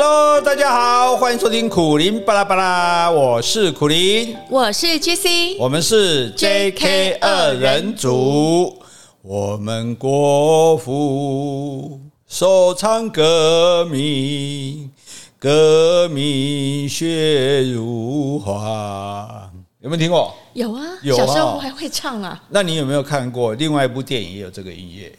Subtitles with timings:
[0.00, 8.78] Hello，大家好，欢迎收听苦林巴拉巴拉，我是苦林，我是 JC，我们是 JK 二人组，
[9.22, 14.88] 我们国服首唱革命，
[15.36, 20.32] 革命血如花，有没有听过？
[20.52, 22.40] 有啊，有啊，小时候我还会唱啊。
[22.50, 25.12] 那你有没有看过另外一部电影也有这个音乐？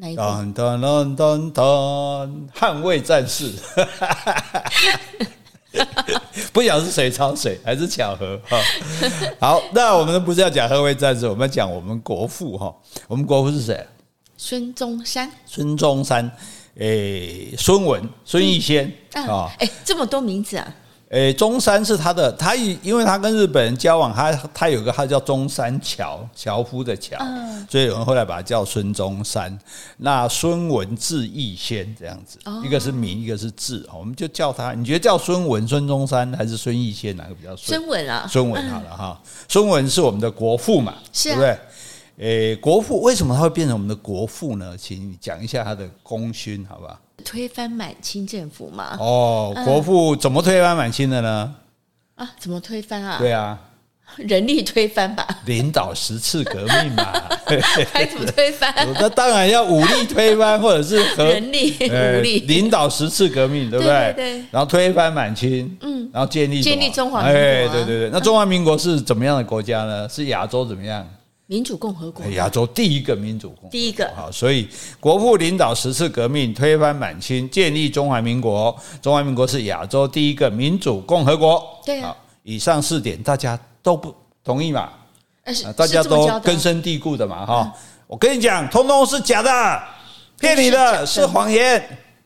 [0.00, 0.22] 哪一部？
[0.22, 3.52] 当当当当当，捍卫战士。
[6.52, 8.58] 不晓得是谁抄谁，还是巧合哈？
[9.38, 12.74] 好，那我们不是要讲捍卫战士，我们讲我们国父哈。
[13.06, 13.86] 我们国父是谁？
[14.36, 15.30] 孙中山。
[15.46, 16.30] 孙中山，
[16.76, 19.50] 诶，孙文，孙逸仙啊。
[19.58, 20.74] 哎，这么多名字啊。
[21.10, 27.18] 诶，中山是他的，他因为他跟日本人交往，他他有个他叫中山桥，樵夫的樵，
[27.70, 29.58] 所以有人后来把他叫孙中山。
[29.96, 34.74] 那孙文字逸仙这样子，一个是名，一个是字，我们就叫他。
[34.74, 37.80] 你觉得叫孙文、孙中山还是孙逸仙哪个比较顺？
[37.80, 39.18] 孙文啊，孙文好了哈。
[39.48, 40.92] 孙文是我们的国父嘛，
[41.22, 41.58] 对不对？
[42.18, 44.76] 诶，国父为什么他会变成我们的国父呢？
[44.76, 46.98] 请你讲一下他的功勋，好不好？
[47.24, 48.96] 推翻满清政府嘛？
[48.98, 51.54] 哦，国父怎么推翻满清的呢？
[52.16, 53.18] 啊，怎么推翻啊？
[53.18, 53.56] 对啊，
[54.16, 55.24] 人力推翻吧。
[55.46, 57.22] 领导十次革命嘛，
[57.92, 58.74] 还怎么推翻？
[58.94, 64.12] 那当然要武力推翻，或者是人力武力领导十次革命，对不对？
[64.16, 64.44] 对。
[64.50, 67.38] 然后推翻满清，嗯，然后建立建立中华民国。
[67.40, 68.10] 哎，对对对。
[68.12, 70.08] 那中华民国是怎么样的国家呢？
[70.08, 71.08] 是亚洲怎么样？
[71.50, 74.68] 民主共和国，亚洲第一个民主共和国，第一个好，所以
[75.00, 78.76] 国父领导十次革命，推翻满清，建立中华民国。
[79.00, 81.66] 中华民国是亚洲第一个民主共和国。
[81.86, 84.90] 对啊，以上四点大家都不同意嘛？
[85.46, 87.46] 是大家都根深蒂固的嘛？
[87.46, 87.72] 哈，
[88.06, 89.82] 我跟你讲，通通是假的，
[90.38, 91.82] 骗你的，是谎言。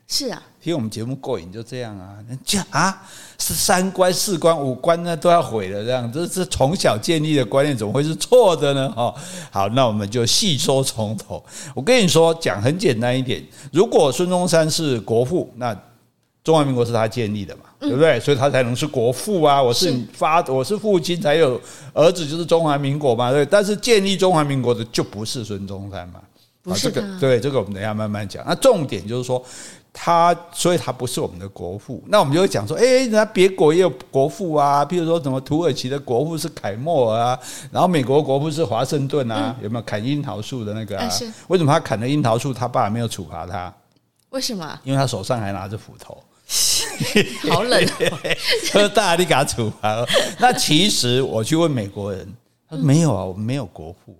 [0.09, 3.03] 是啊，听我们节目过瘾就这样啊，这啊。
[3.39, 8.95] 是三观、四观、五观呢都要毁了，这样这这从小建立的观念，怎么会是错的呢？
[8.97, 9.13] 哦，
[9.51, 11.45] 好，那我们就细说从头。
[11.75, 15.77] 我跟你说，讲很简单一点，如果孙中山是国父，那
[16.45, 18.21] 中华民国是他建立的嘛，对不对？
[18.21, 19.61] 所以他才能是国父啊。
[19.61, 21.61] 我是你发，我是父亲，才有
[21.93, 23.45] 儿子，就是中华民国嘛，对。
[23.45, 26.21] 但是建立中华民国的就不是孙中山嘛，
[26.63, 28.45] 不是这个，对，这个我们等一下慢慢讲。
[28.47, 29.45] 那重点就是说。
[29.93, 32.03] 他，所以他不是我们的国父。
[32.07, 37.39] 那我们就会讲说，哎，人家别国也有国父啊，譬如说什么土耳其的国父是凯末尔啊，
[37.71, 41.09] 然后美国国父是华盛顿啊，有没有砍樱桃树的那个啊？
[41.49, 43.73] 为什么他砍了樱桃树，他爸没有处罚他？
[44.31, 44.81] 为什么？
[44.83, 46.23] 因为他手上还拿着斧头，
[47.53, 47.87] 好冷。
[48.65, 50.07] 说大力给他处罚。
[50.39, 52.27] 那其实我去问美国人，
[52.67, 54.17] 他说没有啊，我们没有国父。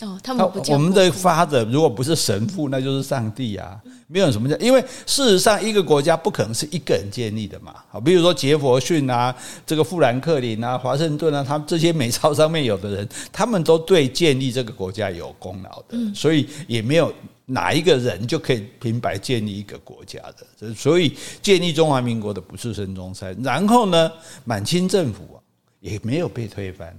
[0.00, 3.80] 哦，他们不叫我们的 father 如果不是神父，那就是上帝啊！
[4.08, 7.74] 没有什么叫，因为事实上一个国家不可能是一个人建立的嘛。
[7.88, 9.34] 好，比如说杰佛逊啊，
[9.64, 17.10] 这个富兰克林啊，华盛顿啊，他们这些美钞上面有的人，他们都对建立这个国家有功劳的，所以也没有
[17.46, 20.20] 哪一个人就可以平白建立一个国家
[20.58, 20.74] 的。
[20.74, 24.12] 所以建立中华民国的不是孙中山，然后呢，
[24.44, 25.40] 满清政府啊
[25.80, 26.94] 也没有被推翻。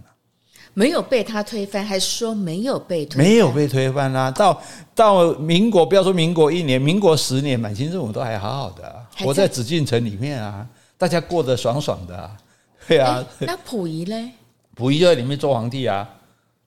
[0.77, 3.25] 没有被他推翻，还是说没有被推翻？
[3.25, 4.29] 没有被推翻啊！
[4.29, 4.61] 到
[4.93, 10.63] 到民国，不要说民国一年，民国十年，满清政府都还好好的，活在紫禁城里面啊，
[10.95, 12.37] 大家过得爽爽的啊，
[12.87, 13.25] 对啊。
[13.39, 14.29] 那溥仪嘞？
[14.75, 16.07] 溥仪就在里面做皇帝啊，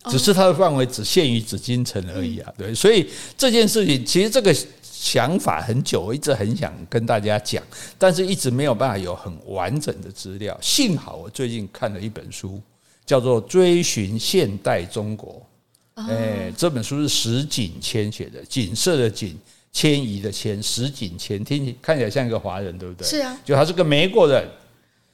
[0.06, 2.52] 只是他的范围只限于紫禁城而已啊。
[2.58, 7.62] 对，所以这件事情其实这个想法很久，我一直很想跟大家讲，
[7.96, 10.58] 但是一直没有办法有很完整的资料。
[10.60, 12.60] 幸好我最近看了一本书。
[13.04, 15.42] 叫做《追寻现代中国》，
[16.08, 19.36] 哎，这本书是石井谦写的，景色的景，
[19.72, 23.06] 迁移的迁，石井谦，听起看起来像一个华人，对不对？
[23.06, 24.48] 是啊，就他是个美国人，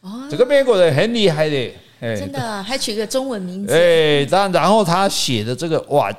[0.00, 1.72] 哦，这个美国人很厉害的。
[2.00, 3.72] 哎，真的，还取个中文名字。
[3.72, 6.12] 哎，然然后他写的这个哇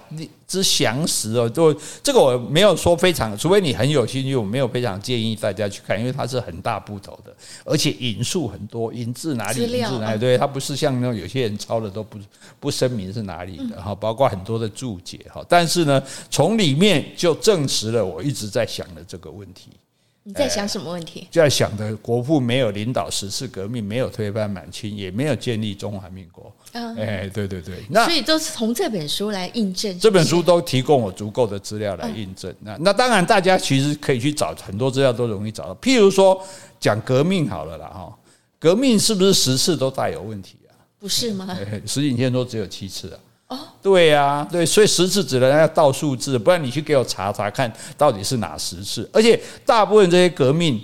[0.47, 12.17] 之详实哦，就这个我没有说非常，除非你很有兴趣，我没有非常建议大家去看，因为它是很大部头的，而且引述很多，引自哪里，引自哪里，对，它不是像那种有些人抄的都不
[12.59, 16.01] 不声明是哪里的哈，包括很多的注解哈，但是呢，
[16.31, 19.71] 从里面就证实了我一直在想的这个问题。
[20.27, 21.25] 你在想什么问题？
[21.31, 26.53] 就在想的，国父没有领导十次革命，没有推翻满清，也没有建立中华民国。
[26.73, 29.97] 哎，对对对，那所以都是从这本书来印证。
[29.97, 32.53] 这本书都提供我足够的资料来印证。
[32.59, 35.73] 那那当然，大家其实可以去找很多资料，都容易找到。
[35.75, 36.45] 譬如说，
[36.77, 38.13] 讲革命好了啦，哈，
[38.59, 40.75] 革命是不是十次都大有问题啊？
[40.99, 41.57] 不是吗？
[41.85, 43.19] 石景天说只有七次啊。
[43.47, 49.09] 哦，对呀，对，所以十次只能要倒数字，不然你去给我查查看到底是哪十次。
[49.13, 50.81] 而且大部分这些革命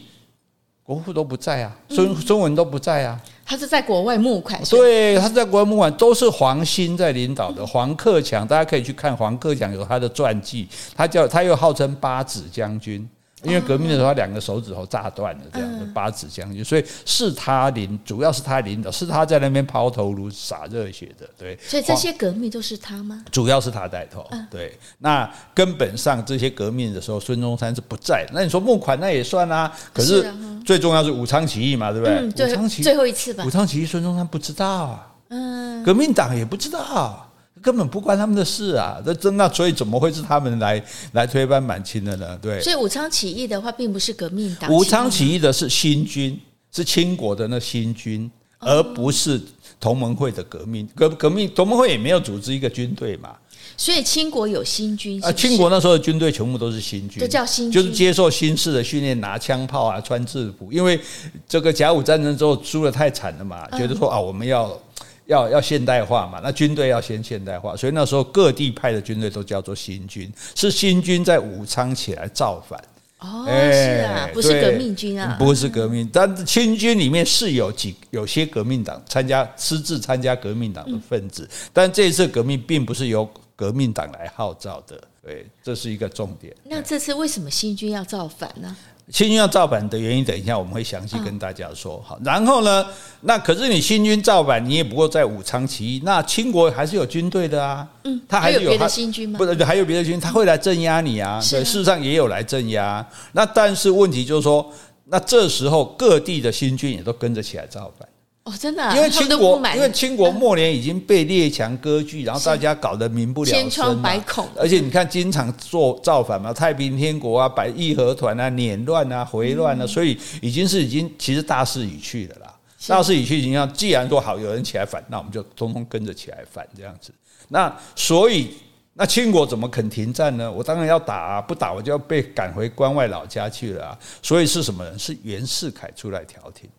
[0.82, 3.20] 国父都不在啊，孙孙文都不在啊。
[3.46, 7.66] 他是在国外募款，对，他是在国外募款，都是黄兴在领导的。
[7.68, 10.66] 黄克强，大家可以去看黄克强有他的传记，
[10.96, 13.06] 他叫他又号称八子将军。
[13.44, 21.58] 因为革命的时候，他两个手指头炸断了，这样的八指将军，所以是他领，主要是他领导，是他在那边抛头颅洒热血的，对。
[21.62, 23.24] 所以这些革命都是他吗？
[23.32, 24.78] 主要是他带头，对。
[25.00, 28.26] 那根本上这些革命的时候，孙中山是不在。
[28.34, 30.26] 那你说募款那也算啊，可是
[30.66, 32.26] 最重要是武昌起义嘛，对不对？
[32.26, 33.44] 武昌起义最后一次吧。
[33.46, 37.30] 武昌起义，孙中山不知道啊，嗯，革命党也不知道。
[37.64, 39.02] 根本不关他们的事啊！
[39.06, 40.84] 那真那所以怎么会是他们来
[41.14, 42.38] 来推翻满清的呢？
[42.42, 44.70] 对，所以武昌起义的话，并不是革命党。
[44.70, 46.38] 武昌起义的是新军，
[46.74, 48.30] 是清国的那新军，
[48.60, 49.42] 而不是
[49.80, 50.86] 同盟会的革命。
[50.94, 53.30] 革革命同盟会也没有组织一个军队嘛。
[53.78, 60.70] 所以清国有新军啊，清国那时候的军队全部都是新军，就叫新军，就是接受新式的训练，拿枪炮啊，穿制服。
[60.70, 61.00] 因为
[61.48, 64.78] 这个甲午战争之后输的太惨了嘛，觉得说啊，我们要。
[65.26, 66.40] 要要现代化嘛？
[66.44, 72.80] 那军队要先现代化，所以那时候各地派的军队都叫做新军，是新军在武昌起来造反。
[73.20, 83.26] 哦，是啊，不是革命军啊，不是革命，但是清军里面是有几有些革命党参加私自参加革命党的分子，但这一次革命并不是由
[83.64, 86.54] 革命党来号召的，对，这是一个重点。
[86.66, 88.76] 那这次为什么新军要造反呢？
[89.08, 92.02] 新军要造反的原因，等一下我们会详细跟大家说。
[92.06, 92.86] 好，然后呢，
[93.22, 97.88] 那可是你新军造反，你也不过在武昌起义，那清国还是有军队的啊。
[98.04, 99.38] 嗯，他还有别的新军吗？
[99.38, 101.40] 不是，还有别的军，他会来镇压你啊。
[101.40, 103.06] 对，事实上也有来镇压。
[103.32, 104.70] 那但是问题就是说，
[105.06, 108.06] 那这时候各地的新军也都跟着起来造反。
[108.44, 114.46] 哦，真的，因为清国，因为清国末年已经被列强割据，然后大家搞得民不聊生，千疮百孔。
[114.58, 122.54] 而且你看，经常做造反嘛，太平天国啊，百义和团啊，捻乱啊，回乱啊，所以已经是已经其实大势已去了啦。
[122.86, 127.14] 大势已去，已经要既然说好有人起来反，那我们就通通跟着起来反这样子。
[127.48, 128.50] 那所以
[128.94, 130.52] 那清国怎么肯停战呢？
[130.52, 133.98] 我当然要打啊，不打我就要被赶回关外老家去了啊。
[134.22, 135.00] 所以是什么人？
[135.00, 136.70] 是袁世凯出来调停。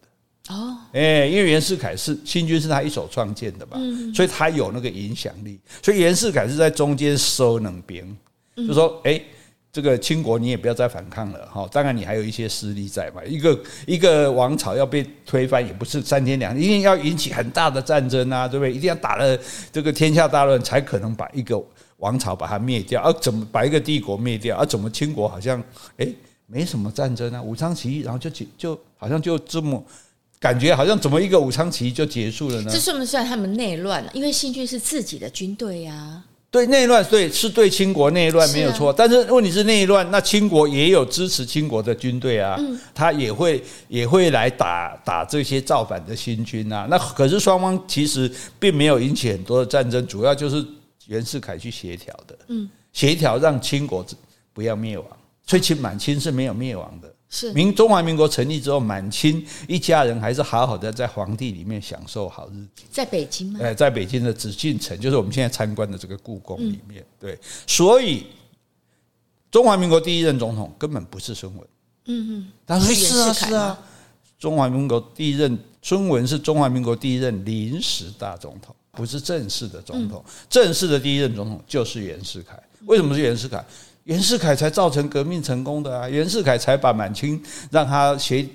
[0.50, 3.78] 哦，哎，因为袁世凯是新军是他一手创建的嘛，
[4.14, 8.14] 所以他有那个影响力，所以袁世凯是在中间收冷兵，
[8.54, 9.18] 就说，哎，
[9.72, 18.70] 这个清国你也不要再反抗了哈，当然你还有一些势力在嘛，一个一个王朝要被推翻也不是三天两天，一定要引起很大的战争啊，对不对？
[18.70, 19.38] 一定要打了
[19.72, 21.58] 这个天下大乱才可能把一个
[21.96, 24.58] 王朝把它灭掉，而怎么把一个帝国灭掉？
[24.58, 25.58] 而怎么清国好像
[25.96, 26.06] 哎
[26.46, 27.40] 没什么战争啊？
[27.40, 29.82] 武昌起义，然后就就就好像就这么。
[30.44, 32.70] 感觉好像怎么一个武昌起义就结束了呢？
[32.70, 34.04] 这算不算他们内乱？
[34.12, 36.22] 因为新军是自己的军队呀。
[36.50, 38.92] 对，内乱，对，是对清国内乱没有错。
[38.92, 42.60] 但是问题是内乱，那清国也有支持清国的军队啊，
[42.94, 46.86] 他也会也会来打打这些造反的新军啊。
[46.90, 48.30] 那可是双方其实
[48.60, 50.62] 并没有引起很多的战争，主要就是
[51.06, 54.04] 袁世凯去协调的，嗯，协调让清国
[54.52, 55.06] 不要灭亡，
[55.46, 57.10] 所以清满清是没有灭亡的。
[57.30, 62.84] 是民中华民国成立之后，满清一家人还是好好的在皇帝里面享受好日子。
[62.90, 63.60] 在北京吗？
[63.62, 67.04] 哎，在北京的紫禁城，就是我们现在参观的这个故宫里面。
[67.18, 67.36] 对，
[67.66, 68.26] 所以
[69.50, 71.68] 中华民国第一任总统根本不是孙文。
[72.06, 73.78] 嗯嗯，他说是啊是啊，
[74.38, 80.22] 中华民国第一任孙文是中华民国第一任临时大总统，不是正式的总统。
[80.48, 82.62] 正式的第一任总统就是袁世凯。
[82.86, 83.64] 为什么是袁世凯？
[84.04, 86.08] 袁世凯才造成革命成功的啊！
[86.08, 88.46] 袁世凯才把满清让他协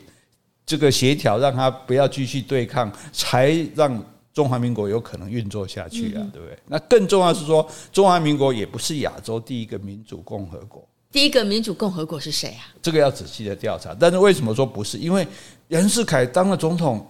[0.65, 6.57] 这个协调，让他不要继续对抗，才让中华民国有可能运作下去啊，对不对？
[6.67, 10.87] 那更重要是说，中华民国也不是亚洲第一个民主共和国。
[11.11, 12.69] 第一个民主共和国是谁啊？
[12.83, 13.95] 这个要仔细的调查。
[13.99, 14.99] 但是为什么说不是？
[14.99, 15.27] 因为
[15.69, 17.03] 袁世凯当了总统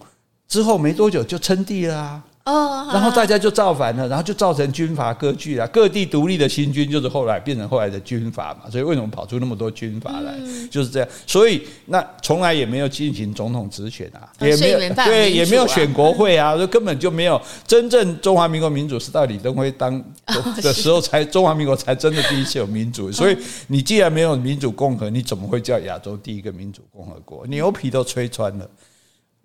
[0.48, 2.24] 之后没多久就称帝了啊。
[2.46, 5.68] 哦，然后大家就造反了，然后就造成军阀割据了。
[5.68, 8.70] 各地独立的新军就是后来变成后来的军阀嘛。
[8.70, 10.34] 所以为什么跑出那么多军阀来？
[10.70, 11.08] 就是这样。
[11.26, 20.02] 所以那从来也没有进行总统直选啊，也没有对，也没有选国会啊，就根本就没有真正中华民国民主是到李登辉当
[20.62, 23.12] 的时候才中华民国才真的第一次有民主。
[23.12, 27.46] 所以你既然没有民主共和，你怎么会叫亚洲第一个民主共和国？
[27.46, 28.66] 牛皮都吹穿了，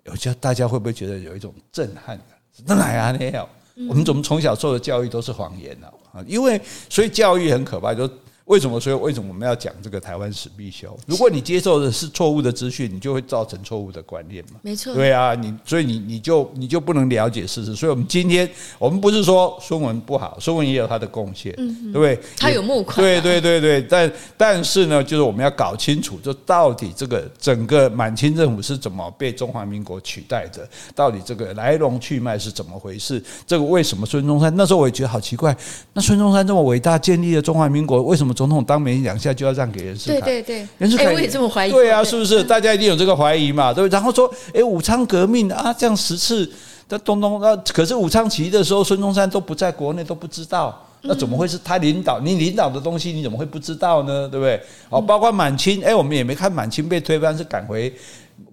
[0.05, 2.17] 我觉得大家会不会觉得有一种震撼？
[2.65, 3.47] 那哪样呢？
[3.89, 5.87] 我们怎么从小受的教育都是谎言呢？
[6.13, 6.59] 啊，因为
[6.89, 8.09] 所以教育很可怕，就
[8.45, 8.79] 为什么？
[8.79, 10.95] 所以为什么我们要讲这个台湾史必修？
[11.07, 14.59] 如果你接受的是错误的资讯，你就会造成错误的观念嘛。
[14.61, 14.93] 没错。
[14.93, 17.75] 对啊，你所以你你就你就不能了解事实。
[17.75, 18.47] 所以我们今天
[18.77, 22.19] 我们不是说孙文不好，孙文也有他的贡献，嗯，对不对？
[22.37, 22.97] 他有目款。
[22.97, 30.69] 对对对对，但但是呢，就是我们要搞清楚，就到底这个整个满清政府是怎么被中华民国取代的？
[30.93, 33.19] 到底这个来龙去脉是怎么回事？
[33.47, 35.57] 这个为什么孙中山那时候我也觉得好奇怪，
[35.93, 38.34] 那孙中山这么伟大，建立了中华民国，为什么？
[38.35, 41.71] 总统当没两下就要让给袁世凯，对对对，袁世凯、欸、我也这么怀疑。
[41.71, 42.43] 对啊，是不是？
[42.43, 43.73] 大家一定有这个怀疑嘛？
[43.73, 46.47] 对，然后说，哎，武昌革命啊，这样十次，
[46.89, 52.19] 那东东那可是武昌起义的时候，孙中山都不在国内，都不知道，那怎么会是他领导？
[52.19, 54.27] 你领导的东西，你怎么会不知道呢？
[54.27, 54.61] 对不对？
[54.89, 57.91] 哦，包括满清，哎，我们也没看满清被推翻是赶回。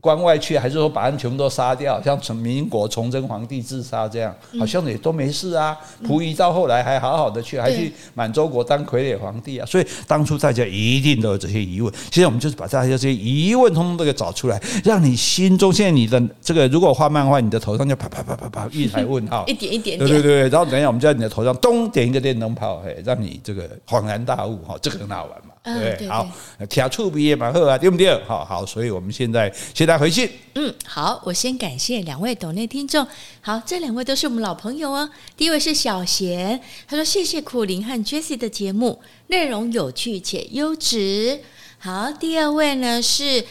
[0.03, 2.03] 关外去，还是说把他们全部都杀掉？
[2.03, 5.79] 像从民国崇祯皇帝自杀这样，好像也都没事啊。
[6.03, 9.65] 溥仪到后来还好好的去，还去满洲国当傀儡皇帝啊。
[9.65, 11.95] 所以当初大家一定都有这些疑问。
[12.11, 20.49] 现在我们就是把大家这些疑问通通都给找出来，让你心中现在你的这个如果画漫画，你的头上就啪啪啪啪啪一排问号， 一点一点点，对对对。
[20.49, 25.52] 然后等一下我们就在你的头上咚点一个电灯泡，嘿，让你这个恍然大悟哈，这个很好玩嘛。
[25.63, 26.29] 对，对，对，好，
[26.69, 28.13] 听触笔也蛮好啊，对不对？
[28.25, 30.29] 好好，所以我们现在现在回信。
[30.57, 33.07] 嗯，好，我先感谢两位抖内听众。
[33.41, 35.09] 好，这两位都是我们老朋友哦。
[35.37, 41.41] 第一位是小贤，他说谢谢苦林和 Jessie 的节目，内容有趣且优质。
[41.79, 43.45] 好，第二位呢是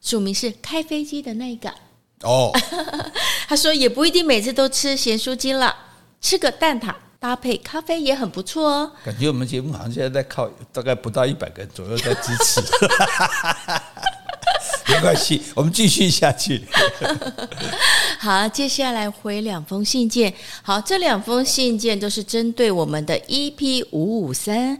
[0.00, 1.74] 署名是开飞机的那个
[2.22, 2.52] 哦，
[3.48, 5.74] 他说也不一定每次都吃咸酥鸡了，
[6.20, 6.94] 吃个蛋挞。
[7.20, 8.92] 搭配咖啡也很不错哦。
[9.04, 12.60] 感觉我们节目好像现在在靠大概不到一百个人左右在支持，
[14.88, 16.62] 没关系，我们继续下去。
[18.20, 20.32] 好，接下来回两封信件。
[20.62, 24.78] 好，这两封信件都是针对我们的 EP 五五三。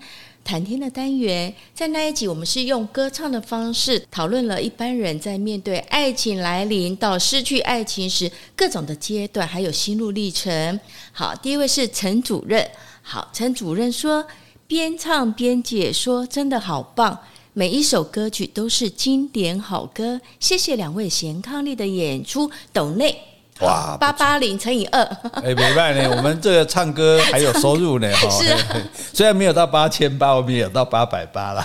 [0.49, 10.81] 谈天的单元，在那一集，我们是用歌唱的方式讨论了一般人在面对爱情来临到失去爱情时各种的阶段，还有心路历程。
[11.13, 12.67] 好，第一位是陈主任。
[13.03, 14.27] 好，陈主任说，
[14.67, 17.19] 边唱边解说，真的好棒，
[17.53, 20.19] 每一首歌曲都是经典好歌。
[20.41, 23.15] 谢谢两位贤伉俪的演出，抖内。
[23.61, 25.03] 哇，八八零乘以二，
[25.43, 28.31] 哎，没办法呢， 我们这个唱歌还有收入呢， 哈。
[28.31, 28.59] 是啊，
[29.13, 31.65] 虽然没有到八千八，我们也有到八百八了，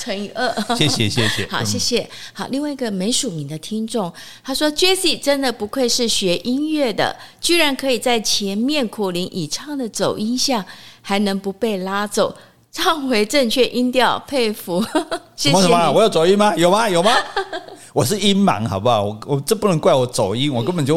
[0.00, 0.76] 乘以二。
[0.76, 2.08] 谢谢谢谢，好谢谢。
[2.32, 4.12] 好，另外一个没署名的听众，
[4.44, 10.64] 他说：“Jessie 真的不愧是学音乐的，居然可以在前面苦苓已唱的走音下，
[11.00, 12.36] 还能不被拉走。”
[12.72, 14.82] 唱回正确音调，佩服。
[15.36, 15.50] 谢谢。
[15.50, 15.92] 什么什么？
[15.92, 16.56] 我有走音吗？
[16.56, 16.88] 有吗？
[16.88, 17.10] 有吗？
[17.92, 19.04] 我是音盲，好不好？
[19.04, 20.96] 我我这不能怪我走音，我根本就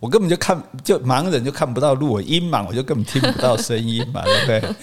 [0.00, 4.74] 我根本就看就盲人就看不到路，我音盲我就根本听不到声音嘛， 对不对？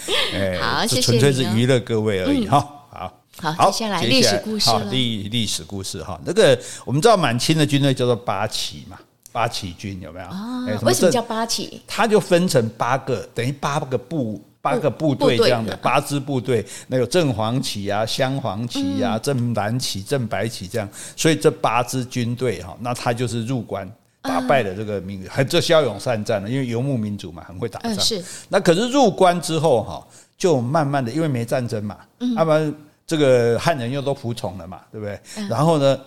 [0.55, 1.01] 哎，好，谢谢。
[1.01, 2.59] 纯粹是娱乐各位而已哈。
[2.91, 3.11] 好，
[3.57, 4.69] 好，接下来历史故事。
[4.69, 6.19] 好，历历史故事哈。
[6.23, 8.99] 那个我们知道满清的军队叫做八旗嘛，
[9.31, 10.27] 八旗军有没有？
[10.27, 11.81] 啊，为什么叫八旗？
[11.87, 14.39] 它就分成八个，等于八个部。
[14.61, 23.89] 八个部队这样的八支部队，那有正黄旗啊、镶黄旗啊、正蓝旗、正白旗这样，所以这八支军队哈，那他就是入关
[24.21, 27.97] 打败了这个民，很这骁勇善战的，因为游牧民族嘛，很会打仗。
[27.99, 28.23] 是。
[28.49, 30.05] 那可是入关之后哈，
[30.37, 32.73] 就慢慢的因为没战争嘛，那么
[33.07, 35.19] 这个汉人又都服从了嘛，对不对？
[35.47, 35.99] 然后呢，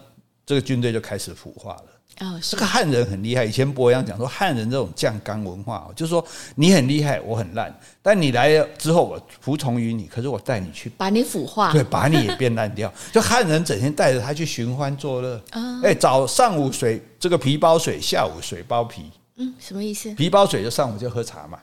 [0.45, 1.85] 这个军队就开始腐化了。
[2.21, 3.45] 哦，这个汉人很厉害。
[3.45, 12.92] 以前伯阳讲说，汉人这种酱缸文化，就是说你很厉害，我很烂，但你来了之后，我服从于你，可是我带你去把你腐化，对，把你也变烂掉。
[13.12, 15.42] 就汉人整天带着他去寻欢作乐。
[15.50, 19.11] 啊，哎，早上午水这个皮包水，下午水包皮。
[19.37, 20.14] 嗯，什么意思？
[20.14, 21.59] 皮包水就上午就喝茶嘛。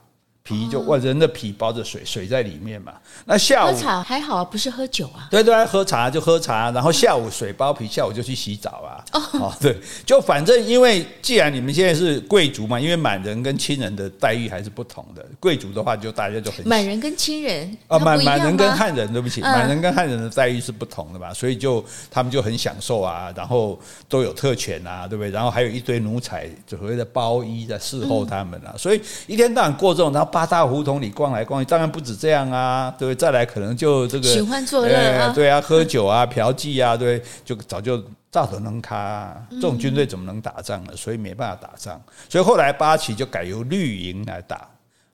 [0.50, 2.94] 皮就哇，人的皮包着水，水在里面嘛。
[3.26, 5.28] 那下午喝茶还好啊，不是喝酒啊。
[5.30, 9.06] 对对，喝茶就喝茶，然后下午水包皮，下午就去洗澡啊。
[9.34, 15.24] 哦，对，就反正因为既然你们现在是贵族嘛，因为满人跟亲人的待遇还是不同的。
[15.40, 25.30] 贵族的话，就大家就很满人跟亲人啊，满满人跟汉人，对不起，满人跟汉人的待遇是不同的嘛，所以就他们就很享受啊，然后都有特权啊，对不对？
[25.30, 33.16] 然后还有一堆奴才，所谓的包衣在侍候他们啊，所以一天到晚过这种，然后八大胡同里逛来逛去，当然不止这样啊，对不对？
[33.20, 40.94] 再来可能就这个喜欢作乐啊，对啊，喝酒啊， 嫖妓啊，对，就早就照头能卡啊，这种军队怎么能打仗呢？
[40.96, 44.66] 所以没办法打仗，所以后来八旗就改由绿营来打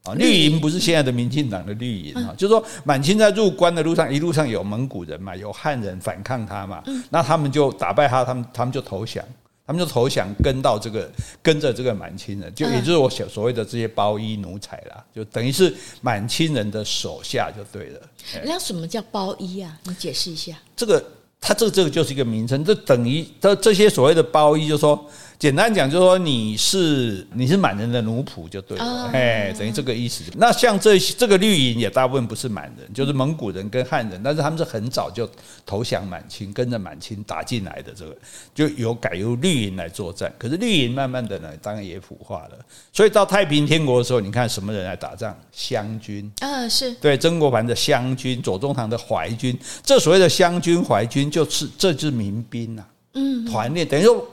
[0.04, 9.26] 啊，绿营不是现在的民进党的绿营啊，就是说满清在入关的路上，一路上有蒙古人嘛，有汉人反抗他嘛，那他们就打败他，他们他们就投降。
[9.66, 11.10] 他们就投降，跟到这个
[11.42, 18.02] 跟着这个满清人，就也就是我所所谓的这些包衣奴才啦，就等于是满清人的手下就对了。
[18.44, 19.80] 那什么叫包衣啊？
[19.84, 20.56] 你解释一下。
[20.76, 21.04] 这个，
[21.42, 25.10] 他这个这个就是一个名称，这等于这这些所谓的包衣，就是说。
[25.38, 30.24] 简单讲，就是说你是你是满人的奴仆就对了，哎，等于这个意思。
[30.38, 35.30] 那像这这个绿营也大部分不是满人，就是蒙古人跟汉人，但是他们是很早就
[35.66, 37.92] 投降满清，跟着满清打进来的。
[37.94, 38.16] 这个
[38.54, 42.58] 就有改由绿营来作战，可是绿营慢慢的呢，当然也腐化了。
[42.94, 45.38] 所以到太平天国的时候，你看什么人来打仗？
[45.52, 49.58] 湘军啊，是对曾国藩的湘军，左宗棠的淮军。
[49.84, 54.26] 这所谓的湘军、淮军，就是这就是民兵呐，嗯，团练等于说。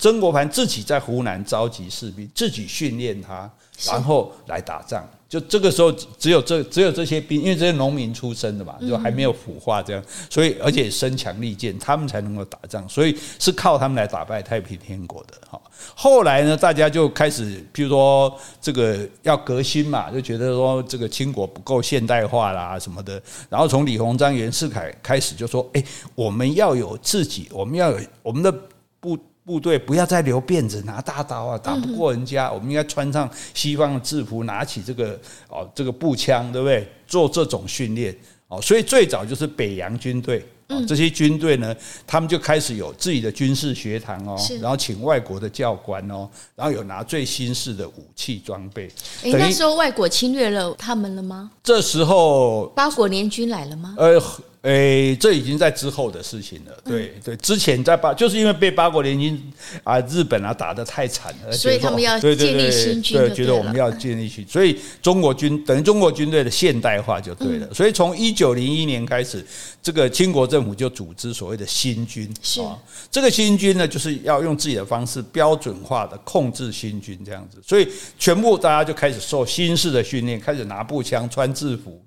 [0.00, 3.48] 曾国藩自己在湖南召集士兵，自己训练他，
[3.86, 5.06] 然后来打仗。
[5.28, 12.88] 就这个时候，只有这只有这些兵，因为这些农民出身的嘛，就还没有腐化这样，所以而且身强力健，他们才能够打仗。
[12.88, 15.34] 所以是靠他们来打败太平天国的。
[15.48, 15.60] 哈，
[15.94, 23.22] 后来呢，大家就开始，譬如说这个要革新嘛，就觉得说这个清国不够现代化啦什么的。
[23.48, 25.84] 然后从李鸿章、袁世凯开始就说：“哎，
[26.16, 28.50] 我们要有自己，我们要有我们的
[28.98, 29.16] 部。”
[29.50, 32.48] 部队不要再留辫子，拿大刀啊，打不过人家。
[32.52, 36.88] 我们应该穿上西方的制服，拿起这个哦这个步枪，对不对？
[37.04, 38.16] 做这种训练
[38.46, 38.62] 哦。
[38.62, 40.46] 所以最早就是北洋军队，
[40.86, 41.74] 这些军队呢，
[42.06, 48.88] 他们就开始有自己的军事学堂哦，然后请外国的教官哦，然后有拿最新式的武器装备。
[49.24, 51.50] 诶，那时候外国侵略了他们了吗？
[51.60, 53.96] 这时候八国联军来了吗？
[53.98, 54.22] 呃。
[54.62, 56.72] 诶、欸，这已经在之后的事情了。
[56.84, 59.42] 对对，之前在八，就是因为被八国联军
[59.82, 67.72] 啊、日本啊打得太惨了，所以他们要建立新军，对，觉得我们要建立新，所以中国军等于中国军队的现代化就对了。
[67.72, 69.42] 所以从一九零一年开始，
[69.82, 72.30] 这个清国政府就组织所谓的新军。
[72.42, 72.78] 是啊，
[73.10, 77.56] 这个新军呢，就是要用自己的方式标准化的控制新军这样子。
[77.66, 77.88] 所以
[78.18, 81.98] 全部大家就开始受新式的训练，开始拿步枪、穿制服，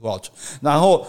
[0.61, 1.03] 然后。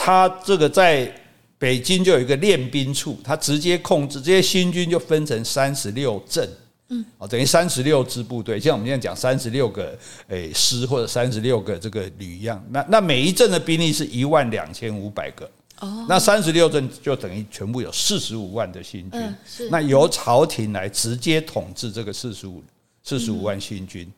[0.00, 1.12] 他这个在
[1.58, 6.48] 北京就有一个练兵处，他直接控制这些新军，就分成三十六镇，
[6.90, 12.64] 嗯，哦，等于三十六支部队，像我们现在讲三十六个诶师或者三十六个这个旅一样。
[12.70, 15.50] 那那每一镇的兵力是一万两千五百个，
[15.80, 19.34] 哦，那三十六镇就等于全部有四十五万的新军，
[19.68, 22.62] 那由朝廷来直接统治这个四十五
[23.02, 24.08] 四十五万新军。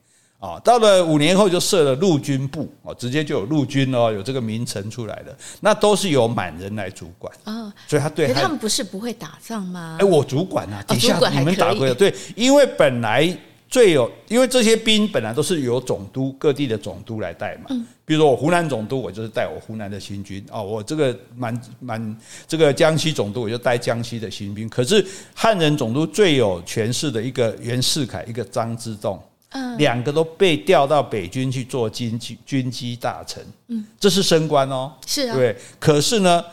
[0.40, 9.98] 啊，到了五年后就设了陆军部，哦，直接就有陆军哦，有这个名称出来的，那都是由满人来主管啊，所以他对他，他们不是不会打仗吗？
[10.00, 13.37] 哎，我主管啊，底下你们打过的，对，因为本来
[13.68, 22.16] 最有，因为这些兵本来都是由总督各地的总督来带嘛，嗯，比如说我湖南总督，我就是带我湖南的新军哦，我这个满满
[22.48, 29.22] 这个江西总督，我就带江西的新兵，可是汉人总督最有权势的一个袁世凯，一个张之洞。
[29.53, 35.57] 嗯，两个都被调到北军去做军机军机大臣，嗯，这是升官哦，是啊，对。
[35.81, 36.45] 可是呢，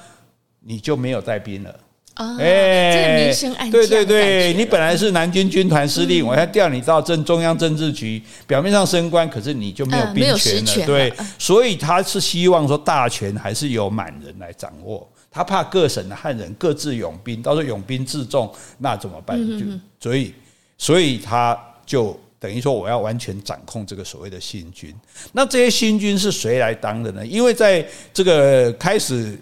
[0.62, 1.80] 你就没有带兵了
[2.16, 2.36] 啊？
[2.40, 3.32] 哎，
[3.72, 11.14] 对对对，你本来是南军军团司令，我要调你到政中央政治局，表面上升官，可是你就没有兵权了，对。
[11.38, 19.38] 所以他是希望说大权还是由满人来掌握，他怕各省的汉人各自拥兵，到时候拥兵自重，那怎么办？
[19.60, 19.66] 就
[20.00, 20.34] 所以，
[20.80, 21.56] 所以他
[21.86, 22.20] 就。
[22.40, 24.94] 等于说我要完全掌控这个所谓的新军，
[25.34, 27.26] 那这些新军是谁来当的呢？
[27.26, 29.38] 因为在这个开始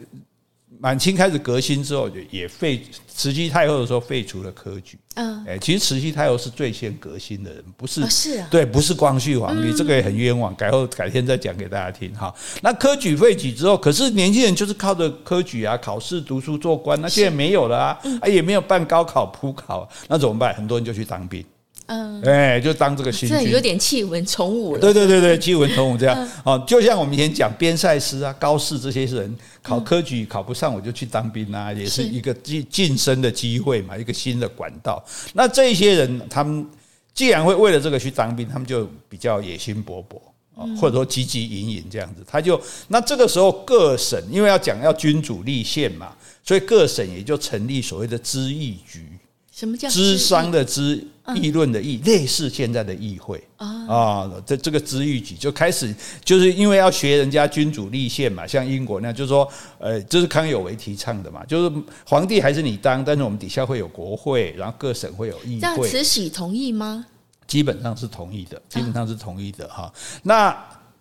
[0.80, 4.98] 满清开始革新之后，也废慈禧太后的时候废除了科举。
[5.16, 8.06] 嗯，哎，其实慈禧太后是最先革新的人，不是？
[8.10, 10.54] 是啊，对，不是光绪皇帝，这个也很冤枉。
[10.56, 12.34] 改后改天再讲给大家听哈。
[12.62, 20.54] 那科举废举之后，可是年轻人就是靠着科举啊，考试读书做官，那现在没有了啊，啊也没有办高考普考，那怎么办？
[20.54, 21.44] 很多人就去当兵。
[21.88, 24.80] 嗯，哎，就当这个新军，有点弃文从武了。
[24.80, 35.04] 对对对对，弃文从武这样啊，就像我们以前讲边塞诗啊、高适这些人考科举考不上，我就去当兵啊，也是一个晋晋升的机会嘛，一个新的管道。
[35.34, 36.66] 那这些人，他们
[37.14, 40.18] 既然会为了这个去当兵，他们就比较野心勃勃
[40.60, 42.24] 啊，或者说汲汲营营这样子。
[42.26, 49.08] 他就那这个时候各省因为要讲要君主立宪嘛，所以各省也就成立所谓的知议局。
[49.56, 51.02] 什么叫咨商的咨？
[51.34, 55.92] 议论的议，类似现在的议会啊，这这个咨议局就开始，
[56.24, 65.90] 就是因为要学人家君主立宪嘛，像英国那样，就是说，呃，这是康有为提倡的嘛，就是皇帝还是你当，但是我们底下会有国会，然后各省会有议会。
[65.90, 67.04] 慈禧同意吗？
[67.48, 69.92] 基本上是同意的，基本上是同意的哈。
[70.22, 70.56] 那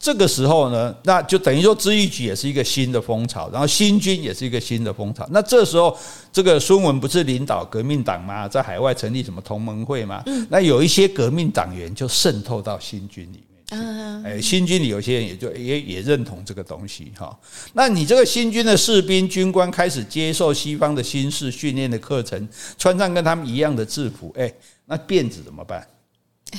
[0.05, 5.27] 这个时候呢，那就等于说知义举也是一个新的风潮，然后新军也是一个新的风潮。
[5.31, 5.97] 那这时候，
[6.31, 8.47] 这个孙文不是领导革命党吗？
[8.47, 10.23] 在海外成立什么同盟会吗？
[10.51, 13.45] 那有一些革命党员就渗透到新军里面。
[13.71, 17.35] 嗯，哎，新军里有些人也就也也认同这个东西哈。
[17.73, 24.53] 那你这个新军的士兵军官开始接受西方的新式训练的课程，穿上跟他们一样的制服，哎，
[24.85, 25.87] 那辫子怎么办？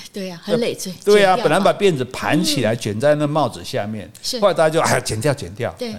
[0.13, 0.93] 对呀、啊，很累赘。
[1.03, 5.73] 对呀、啊，本来把辫子盘起来卷在那帽子下面，是后来大家就哎剪掉剪掉。
[5.77, 5.93] 对，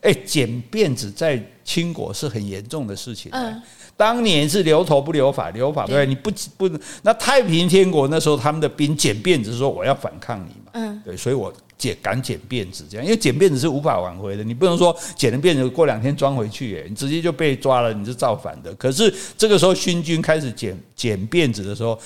[0.00, 3.30] 哎，剪辫子在清国是很严重的事情。
[3.32, 3.60] 嗯，
[3.96, 6.70] 当年是留头不留发，留发对，你不不
[7.02, 10.72] 那太平天国那时候他们的兵剪辫子说我要反抗你嘛。
[10.74, 18.74] 嗯，对，所以我剪敢剪辫子这样，因为剪辫子是无法挽回的，你不能说剪了辫子过两天装回去，哎，你直接就被抓了，你是造反的。
[18.74, 21.98] 可是这个时候新军开始剪剪辫子的时候。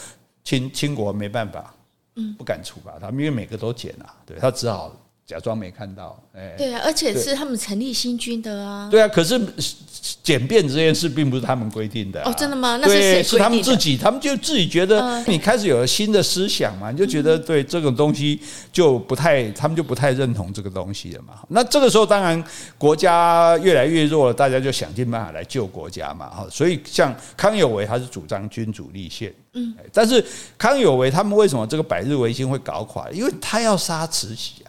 [0.47, 1.75] 清清国没办法，
[2.15, 4.95] 嗯，不敢处罚他，因为每个都减啊，对他只好
[5.27, 9.41] 假装没看到，哎，对啊，而且是他们成立新军的啊，对啊，可是。
[10.23, 12.79] 简便这件事并不是他们规定的哦，真的吗？
[12.81, 13.23] 那是谁？
[13.25, 18.41] 是他们自己，他们就自己觉得你开始有了新的思想嘛，你就觉得对这种东西
[18.73, 21.35] 就不太，他们就不太认同这个东西了嘛。
[21.49, 22.43] 那这个时候当然
[22.79, 26.29] 国家越来越弱了，大家就想尽办法来救国家嘛。
[26.29, 30.25] 哈，所以像康有为他是主张君主立宪，嗯，但是
[30.57, 33.11] 康有为他们为什么这个百日维新会搞垮？
[33.11, 34.63] 因为他要杀慈禧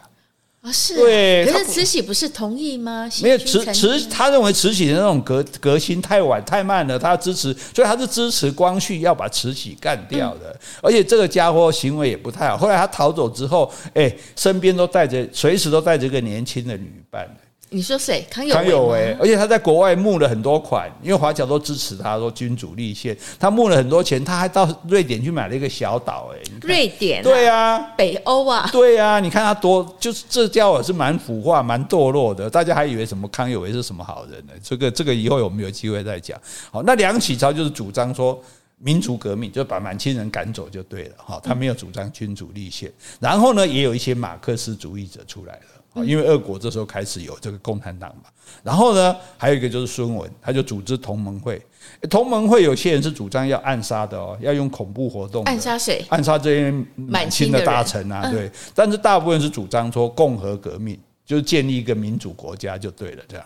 [0.67, 0.71] 啊。
[0.71, 3.10] 是，对，可是慈禧不是同意吗？
[3.21, 10.56] 没有慈慈，他认为慈禧的那种革革新太晚太慢了，他支持，所以他是支持光绪要把慈禧干掉的。
[10.82, 17.27] 而且这个家伙行为也不太好，后来他逃走之后，哎，身边都带着，随时都带着一个年轻的女伴。
[17.69, 18.25] 你说谁？
[18.30, 26.32] 康有为，康有为，而且他在国外募了很多款，因为华侨都支持他，说君主立宪，他募了很多钱，他还到瑞典去买了一个小岛。
[26.34, 27.21] 哎，瑞典？
[27.21, 34.53] 对啊，北欧啊，对啊，你看他多，就是这家伙是蛮腐化、蛮堕落的，大家还以为什么康有为是什么好人呢？
[34.63, 36.39] 这个这个以后我们有机会再讲。
[36.71, 38.41] 好，那梁启超就是主张说
[38.77, 41.15] 民族革命，就把满清人赶走就对了。
[41.17, 42.89] 哈，他没有主张君主立宪。
[43.19, 45.77] 然后呢，也有一些马克思主义者出来了。
[45.95, 48.30] 因为俄国这时候开始有这个共产党嘛，
[48.63, 51.62] 然后呢，还有一个就是孙文，他就组织同盟会。
[52.10, 55.43] 同盟会有些人是主张要暗杀的哦，要用恐怖活动。
[55.45, 56.06] 暗杀谁？
[56.10, 58.52] 暗杀这些满清的大臣啊，对。
[58.76, 63.45] 但是大部分是主张说共和革命，就是建立一个民主国家就对了，这样。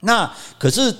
[0.00, 0.94] 那可是。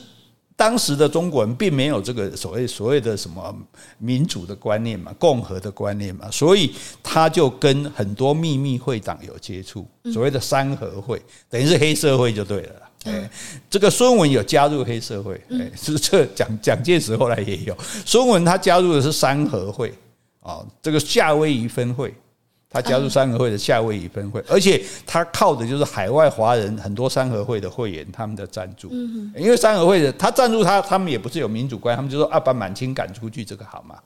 [0.59, 3.57] 当时的中国人并没有这个所谓所谓的什么
[3.97, 12.73] 民主的观念嘛，共和的观念嘛，所以他就跟很多秘密会党有接触，所谓的三合会，等于是黑社会就对了。
[13.05, 13.31] 哎，
[13.71, 19.95] 这个孙文有加入黑社会，哎，是这蒋蒋介石后来也有，孙文他加入的是三合会
[20.41, 22.13] 啊，这个夏威夷分会。
[22.71, 28.91] 他加入三合会的夏威夷分会，而且他靠的就是海外华人很多三合会的会员他们的赞助。
[29.35, 33.97] 因为三合会的他赞助他，他们也不是有民主观，他们就说啊，把满清赶出去，这个好嘛？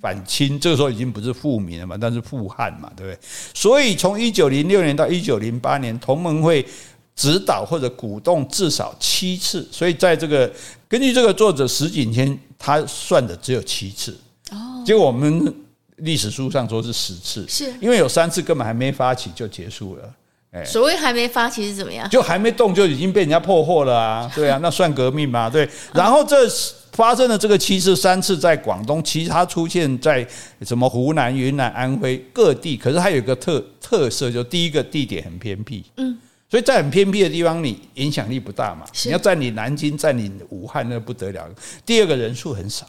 [0.00, 3.18] 反清这个时候已经不是复明了嘛，但是复汉嘛，对不对？
[3.54, 6.66] 所以从一九零六年到一九零八年，同盟会
[7.14, 10.52] 指导或者鼓动至少七次，所以在这个
[10.88, 14.18] 根据这个作者石景天他算的只有七次。
[14.50, 15.54] 哦，结果我们。
[15.98, 20.02] 历史书上说是十次，是因为有三次根本还没发起就结束了。
[20.50, 22.08] 哎，所谓还没发起是怎么样？
[22.08, 24.30] 就还没动就已经被人家破获了啊！
[24.34, 25.50] 对啊，那算革命吗？
[25.50, 25.68] 对。
[25.92, 26.36] 然后这
[26.92, 30.26] 发生了这个七次，三次在广东，其他出现在
[30.62, 32.78] 什么湖南、云南、安徽各地。
[32.78, 36.18] 可是它有一个特特色，就第一个地点很偏僻，嗯，
[36.50, 38.86] 所以在很偏僻的地方，你影响力不大嘛。
[39.04, 41.46] 你要占领南京、占领武汉，那不得了。
[41.84, 42.86] 第二个人数很少。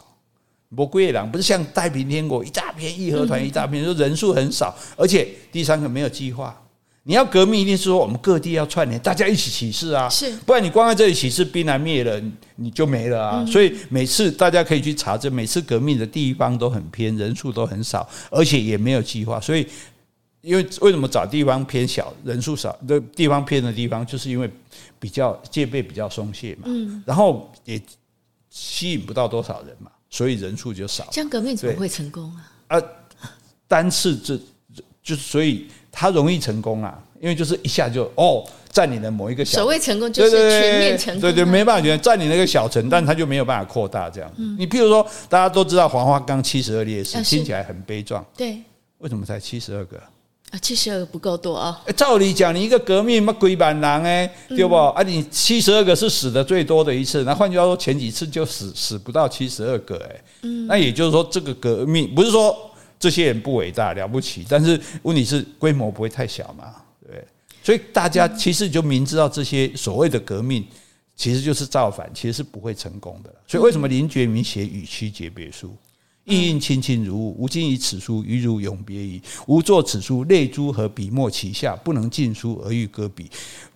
[0.76, 6.56] 不贵了，不是像太平天国一大片义和团一大片，说人数很少，而且第三个没有计划。
[7.04, 12.22] 你要革命，一定是说我们各地要串联，大家一起起事啊，是，不然你光在这里起事，兵来灭了，
[12.58, 13.46] 你就没了啊。
[13.48, 19.40] 所以每次大家可以去查证，每次革命的地方都很偏，人数都很少，而且也没有计划。
[19.40, 19.66] 所以，
[20.42, 24.48] 因为为什么找地方偏小、人数少的地方偏的地方，就是因为
[25.00, 27.82] 比较戒备比较松懈嘛，嗯，然后也
[28.52, 29.90] 吸引不到多少人嘛。
[30.10, 32.78] 所以人数就少，这样革命怎么会成功啊？
[32.78, 32.82] 啊，
[33.68, 34.40] 单次这
[35.04, 44.32] 就所以他容易成功啊，因为就是一下就哦占领了某一个小，所谓成功就是全面成功，对对，没办法，觉得占领那个小城，但他就没有办法扩大这样。
[44.58, 48.62] 你譬如说，大家都知道黄花岗七十二烈士，听起来很悲壮，对，
[49.00, 49.98] 为什么才七十二个？
[49.98, 50.04] 啊，
[50.58, 51.80] 七十二个不够多啊！
[51.96, 54.76] 照理讲，你一个革命，嘛几万人哎，对不？
[54.76, 60.24] 啊，你七十二个是死的最多的一次，那换句话说，前几次就死死不到七十二个哎。
[60.42, 62.58] 嗯，那也就是说，这个革命不是说
[63.00, 66.74] 这些人不伟大了不起，但是问题是规模不会太小嘛，
[67.06, 67.24] 对？
[67.62, 70.66] 所以大家其实就明知道这些所谓的革命
[71.16, 73.32] 其实就是造反，其实是不会成功的。
[73.46, 75.68] 所以为什么林觉民写《与妻诀别书》？
[76.30, 79.20] 意印清清如雾，吾今以此书与汝永别矣。
[79.48, 83.30] 吾作此书，泪珠和笔墨齐下，不能尽书而欲搁笔。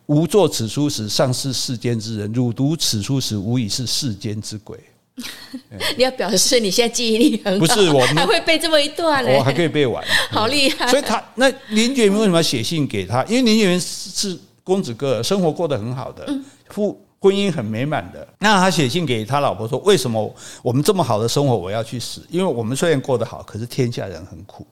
[0.06, 4.78] 吾作此书时，尚是世间之人；汝读此书时，吾已是世间之鬼。
[5.98, 9.38] 你要表示你现在记忆力很好，不是我们还会背这么一段嘞？
[9.38, 10.88] 我还可以背完， 好厉害！
[10.88, 13.24] 所以他那林觉民为什么要写信给他？
[13.26, 16.28] 因为林觉民是公子哥，生活过得很好的，
[16.70, 18.28] 夫婚姻很美满的。
[18.40, 22.22] 那他写信给他老婆说：“为什么我们这么好的生活，我要去死？
[22.30, 24.68] 因为我们虽然过得好，可是天下人很苦。”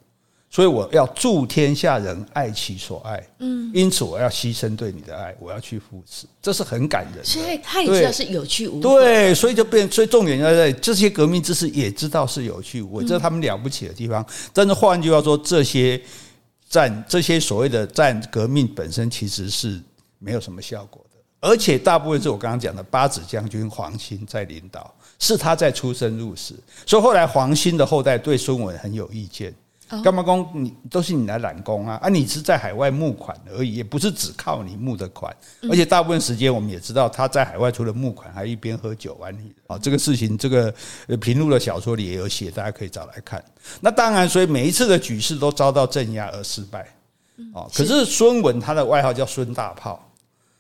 [0.54, 7.24] 所以我要助天下人爱其所爱，嗯，因此我要牺牲对你的爱，我要去赴死，这是很感人的。
[7.24, 14.26] 所以他也知道是有去无回，对，所以就变，所以重点要在这些革命之士也知道是有去无回，这是他们了不起的地方。
[14.52, 16.02] 但是换句话说，这些
[16.68, 19.82] 战，这些所谓的战革命本身其实是
[20.20, 21.11] 没有什么效果的，
[21.42, 29.54] 而且大部分是我刚刚讲的八子将军黄兴在领导，是他在出生入死，所以后来黄兴的后代对孙文很有意见。
[30.02, 32.00] 干嘛讲你都是你来揽功啊？
[32.02, 35.36] 啊，你是在海外募款而已，也不是只靠你募的款。
[35.70, 39.56] 而且大部分时间我们也知道，他在海外除了募款，还一边喝酒玩女人。
[39.68, 40.74] 啊，这个事情，这个
[41.20, 43.44] 平路的小说里也有写，大家可以找来看。
[43.82, 46.88] 那当然，所以每一次的举事都遭到镇压而失败。
[47.54, 50.02] 哦，可是孙文他的外号叫孙大炮。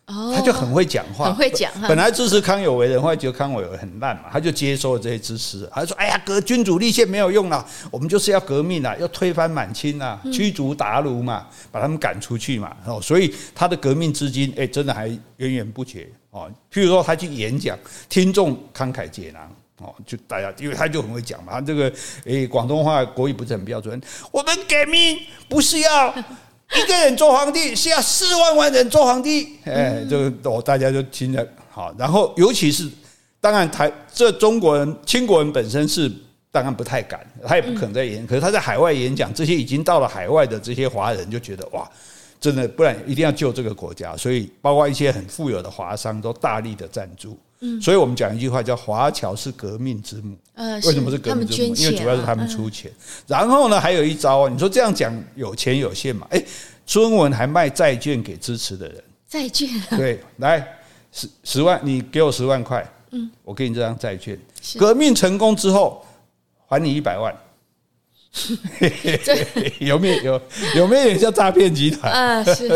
[0.07, 1.71] 他就很会讲话，很会讲。
[1.87, 5.69] 本来支持康有为的人，后来觉得康有为很烂嘛，他就接收了这些支持。
[5.71, 16.51] 他就说：“哎呀，革君主立宪没有用了，我们就是要革命啊，要推翻满清啊，驱逐鞑虏嘛，把他们赶出去嘛。”哦，所以他的革命资金，哎，真的还源源不绝哦。
[16.69, 17.77] 譬如说，他去演讲，
[18.09, 21.53] 听众慷慨解囊哦，就大家，因为他就很会讲嘛。
[21.53, 21.93] 他这个，
[22.25, 24.01] 诶，广东话国语不是很标准。
[24.29, 26.13] 我们革命不是要。
[26.77, 31.93] 一个人做皇帝是要四万万人做皇帝，哎，这个哦，大家就听着好。
[31.97, 32.89] 然后，尤其是
[33.39, 36.11] 当然台这中国人、清国人本身是
[36.51, 38.25] 当然不太敢，他也不可能在演。
[38.25, 41.89] 可是他在海外演讲，这些已经到了海外的这些华人就觉得哇，
[42.39, 44.15] 真的不然一定要救这个国家。
[44.15, 47.37] 所以，包括一些很富有的华商都大力的赞助。
[47.61, 50.35] 嗯，所以我们讲一句话叫“华侨是革命之母”。
[50.53, 51.75] 呃，为什么是革命之母？
[51.75, 52.91] 因为主要是他们出钱。
[53.27, 56.27] 然后呢，还有一招，你说这样讲有钱有限嘛？
[56.31, 56.43] 哎，
[56.85, 59.03] 孙文还卖债券给支持的人。
[59.29, 59.69] 债券？
[59.91, 60.67] 对，来
[61.11, 64.37] 十十万，你给我十万块，嗯，我给你这张债券。
[64.77, 66.05] 革命成功之后，
[66.67, 67.33] 还你一百万。
[69.79, 70.41] 有没有有
[70.75, 72.43] 有没有点像诈骗集团啊？
[72.55, 72.67] 是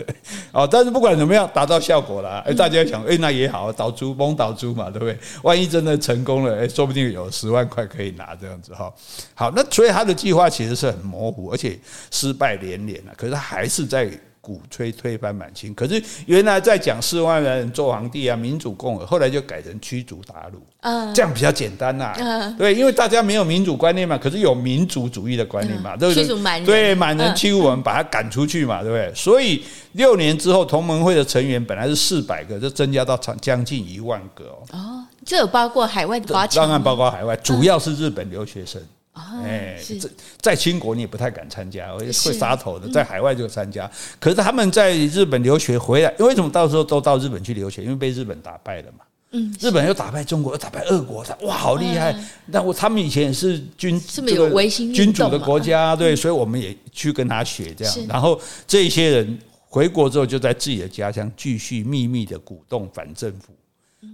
[0.52, 2.40] 哦，但是不管怎么样，达到效果了。
[2.40, 5.18] 哎，大家想，哎，那也好，倒猪蒙倒猪嘛，对不对？
[5.42, 8.92] 万一真的成功了，哎，说不定有十万块可以拿，这样子哈。
[9.34, 11.78] 好，那所以他的计划其实是很模糊，而且
[12.10, 13.12] 失败连连了。
[13.16, 14.10] 可是他还是在。
[14.42, 26.24] 鼓吹推翻满清，可是原来在讲四万人做皇帝啊，民主共和，后来就改成驱逐鞑虏，嗯，这样比较简单呐、啊，嗯，对，因为大家没有民主观念嘛，可是有民族主义的观念嘛，对不对？
[26.24, 29.14] 驱逐满人，对，满人欺负我们，把他赶出去嘛，对不对？
[29.14, 34.58] 所以六年之后，同盟会的成员本来是四百个，就增加到将将近一万个哦。
[34.72, 38.82] 哦，这有包括海外的华侨，当然包括海外，主要是日本留学生。
[39.14, 40.08] 哎，在
[40.40, 42.88] 在清国你也不太敢参加，会杀头的。
[42.88, 47.82] 在海外就参加，可是他们在日本留学回来，为什么到时候都到日本去留学？
[47.82, 49.04] 因为被日本打败了嘛。
[49.34, 52.14] 嗯，日本又打败中国，又打败俄国，哇，好厉害！
[52.46, 57.94] 那我他们以前也是君这个君主的国家，对，所以我们也去跟他学这样。
[58.06, 63.54] 然后这些人回国之后，就在自己的家乡继续秘密的鼓动反政府。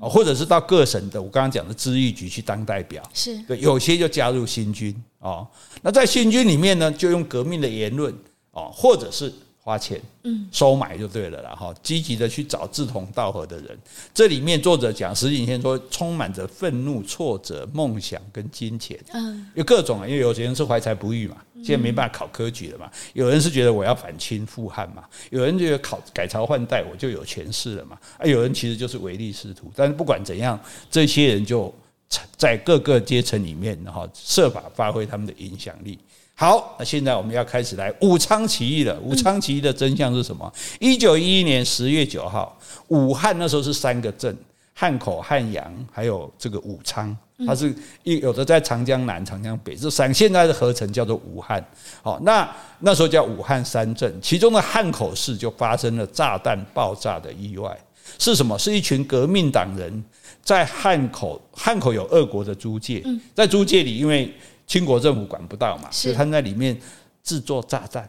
[0.01, 5.47] 啊，或者是到各省的，我刚刚讲的知遇局去当代表，是对，有些就加入新军啊。
[5.83, 8.13] 那在新军里面呢，就用革命的言论
[8.53, 9.33] 啊，或者是
[9.69, 11.51] 花钱，嗯，收买就对了啦。
[11.55, 13.79] 哈，积极的去找志同道合的人。
[14.15, 21.37] 这里面作者讲，石景先说，充满着愤怒、挫折、梦想跟金钱，嗯，有各种啊，因为有些人是怀才不遇嘛。
[21.57, 22.91] 现在没办法考科举了嘛？
[23.13, 25.05] 有人是觉得我要反清复汉嘛？
[25.29, 27.99] 有人觉得考改朝换代我就有权势了嘛？
[28.17, 29.71] 啊，有人其实就是唯利是图。
[29.77, 30.59] 但是不管怎样，
[30.91, 31.75] 这些人就
[32.39, 35.99] 在各个阶层里面，然后设法发挥他们的影响力。
[36.41, 38.97] 好，那现在我们要开始来武昌起义了。
[39.01, 40.51] 武昌起义的真相是什么？
[40.79, 44.37] 一九一一年十月九号，武汉那时候是三个镇：
[44.73, 47.15] 汉口、汉阳，还有这个武昌。
[47.45, 47.75] 它是
[48.05, 51.65] 一有的在长江南、长江北，这三现在的合成叫做武汉。
[52.03, 52.49] 好，那
[52.79, 57.77] 那时候叫武汉三镇，其中的汉口市就发生了炸弹爆炸的意外。
[58.17, 58.57] 是什么？
[58.57, 60.05] 是一群革命党人
[60.45, 64.33] 在汉口，汉口有俄国的租界，在租界里，因为
[64.69, 66.79] 清国政府管不到嘛，所以他在里面
[67.25, 68.09] 制作炸弹。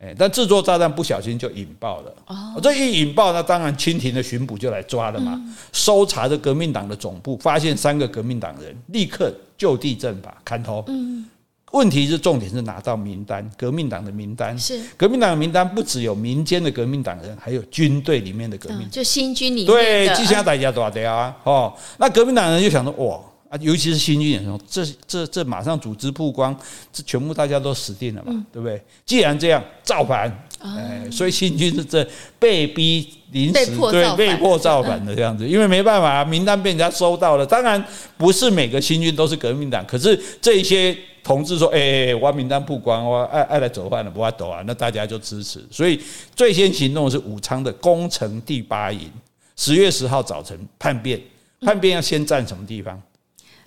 [0.00, 2.14] 哎，但制作炸弹不小心就引爆了。
[2.28, 5.32] 哦，这一引爆，那当然清廷的巡捕就来抓了嘛。
[5.34, 10.84] 嗯、搜查着革命党的总部，发现三个革命党人，立刻就地正法砍头。
[10.86, 11.26] 嗯，
[11.72, 21.36] 问题是重点是拿到名单，革命党的名单是革命党的名单，不只有民间的革命党人，还有军队里面的革命就新军里面对，记下大家多少的啊？
[21.42, 23.20] 哦，那革命党人就想说，哇。
[23.48, 26.54] 啊，尤其是新军也说，这这这马上组织曝光，
[26.92, 28.82] 这全部大家都死定了嘛，嗯、对不对？
[29.06, 30.28] 既然这样，造反，
[30.60, 32.06] 哎、哦，所以新军是这
[32.38, 37.46] 被逼临时对被迫造反的这样子，因为没办法，名单被人家收到了。
[37.46, 37.82] 当然
[38.18, 45.64] 不是每个新军都是革命党，可是这一些同志说，哎哎，我名单曝光，我爱爱来走饭了，不要走啊，那大家就支持。
[45.70, 45.98] 所以
[46.36, 49.10] 最先行动是武昌的工程第八营，
[49.56, 51.18] 十月十号早晨叛变，
[51.62, 53.00] 叛变要先占什么地方？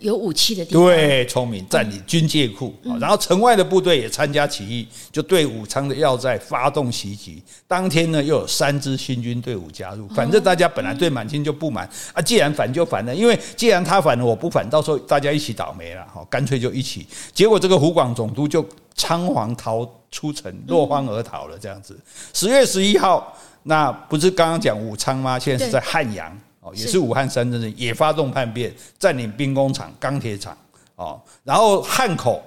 [0.02, 7.42] 有武器的地方，对，聪明，占领军械库，然后城外的部队也参加起义，就对武昌的要塞发动袭击。
[7.68, 10.08] 当天呢，又有三支新军队伍加入。
[10.10, 17.06] 反正大家本来对满清就不满啊，既然反就反了，因为既然他反了，我不反，到时候大家一起倒霉了，好，干脆就一起。
[17.34, 21.58] 结果这个湖广总督就仓皇逃出城，落荒而逃了。
[21.60, 21.96] 这样子，
[22.34, 25.38] 十月十一号，那不是刚刚讲武昌吗？
[25.38, 26.36] 现在是在汉阳。
[26.62, 30.58] 哦，也是武汉三镇人也发动叛变，占领兵工厂、钢铁厂。
[30.95, 32.41] 哦，然后汉口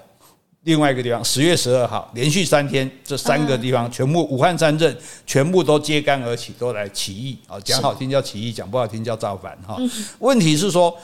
[0.62, 4.96] 另外一个地方，十月十二号，连续三天，这三个地方全部武汉三镇
[5.26, 7.38] 全部都揭竿而起，都来起义。
[7.46, 9.58] 啊，讲好听叫起义，讲不好听叫造反。
[9.66, 9.76] 哈，
[10.20, 10.96] 问题是说。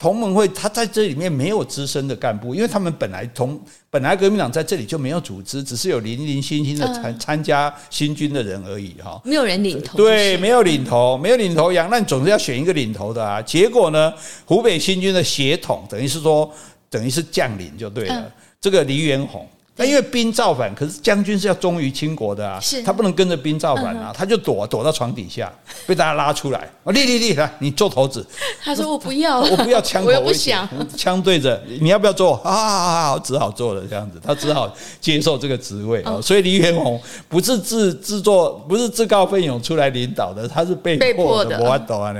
[0.00, 3.60] 同盟会，他在这里面没有资深的干部，因为他们本来同
[3.90, 9.20] 本来革命党在这里就没有组织，只是有零零星星的参参加新军的人而已哈。
[9.26, 13.42] 没有人领头，对，没有领头，没有领头羊，那你总是要选一个领头的啊。
[13.42, 14.10] 结果呢，
[14.46, 16.50] 湖北新军的协统等于是说，
[16.88, 19.46] 等于是将领就对了，这个黎元洪。
[19.80, 25.50] 那因为兵造反，可是将军是要忠于清国的啊，他不能跟着兵造反啊，他就躲躲到床底下，
[25.86, 26.68] 被大家拉出来。
[26.82, 28.24] 我立立立，来，你做头子。
[28.62, 32.34] 他说我不要，我不要枪口，我不想枪对着，你要不要做？
[32.44, 33.18] 啊啊啊！
[33.24, 36.04] 只好做了这样子，他只好接受这个职位。
[36.22, 41.58] 所以黎元洪不是自自作，不是自告奋勇出来领导的，他是被迫的。
[41.58, 42.18] 我懂啊，你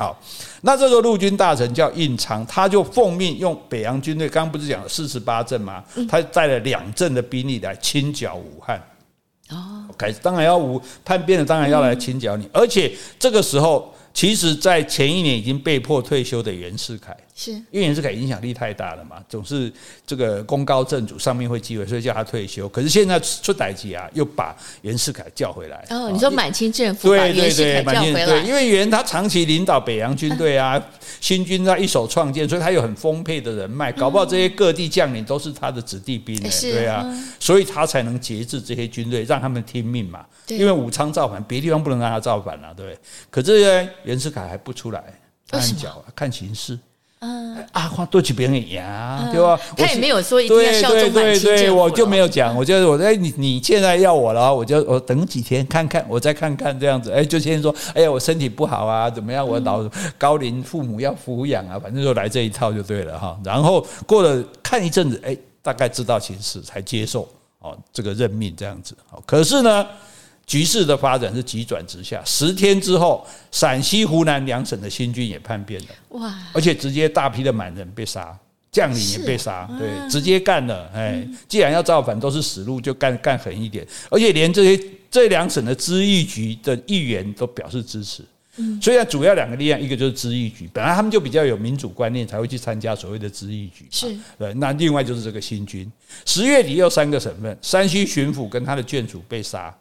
[0.00, 0.18] 好。
[0.62, 5.84] 那这个陆军大臣叫应昌，他就奉命用北洋军队，刚刚不是讲了四十八镇吗？
[6.08, 8.82] 他带了两镇的兵力来清剿武汉。
[9.50, 13.94] 哦，开始当然要武叛变了，当然要来清剿你，而且这个时候。
[14.12, 19.72] 其实，在前一年已经被迫退休的袁世凯，是因为袁世凯影响力太大了嘛，总是
[20.06, 22.68] 这个功高震主，上面会忌讳，所以叫他退休。
[22.68, 25.82] 可是现在出代志啊，又把袁世凯叫回来。
[25.88, 30.78] 哦，你说满清政府把袁世凯叫回来，对，因为袁他长期领导北洋军队啊，
[31.18, 37.02] 新军他一手创建，所以他有很丰沛的人脉，搞不好这些各地将领都是他的子弟兵呢，对啊，
[37.38, 40.26] 所以他才能节制这些军队，让他们听命嘛。
[40.48, 42.98] 因为武昌造反，别的地方不能让他造反啊，对不对？
[43.30, 45.02] 可这些袁世凯还不出来，
[45.52, 46.78] 按脚，看形势。
[47.20, 49.60] 嗯啊，花多几边呀，对吧？
[49.76, 51.44] 他也没有说一定要效忠满清政府。
[51.44, 57.10] 对对对，我就没有讲，我就我哎，你你现在要我了，我就我等几天看看，我再看看这样子。
[57.10, 59.46] 哎，就先说，哎呀，我身体不好啊，怎么样？
[59.46, 63.38] 我老高龄父母要抚养啊，反正就来这一套就对了哈。
[63.44, 67.28] 然后过了看一阵子，哎，大概知道形势才接受
[67.58, 68.96] 哦这个任命这样子。
[69.26, 69.86] 可是呢。
[70.50, 76.34] 局势的发展是急转直下，十天之后，陕西、湖南两省的新军也叛变了，哇！
[76.52, 78.36] 而且直接大批的满人被杀，
[78.72, 80.90] 将领也被杀，对，直接干了。
[80.92, 83.86] 哎，既然要造反，都是死路，就干干狠一点。
[84.10, 88.24] 而且连这些这两省的知议局的议员都表示支持。
[88.56, 93.86] 嗯，虽然主要两个力量，一个就是知议局，本来他们就比较有民主观念，才会去参加所谓的知议局。
[93.88, 94.52] 是，对。
[94.54, 95.88] 那另外就是这个新军，
[96.26, 99.72] 十月底又三个省份，山西巡抚跟他的眷属被杀。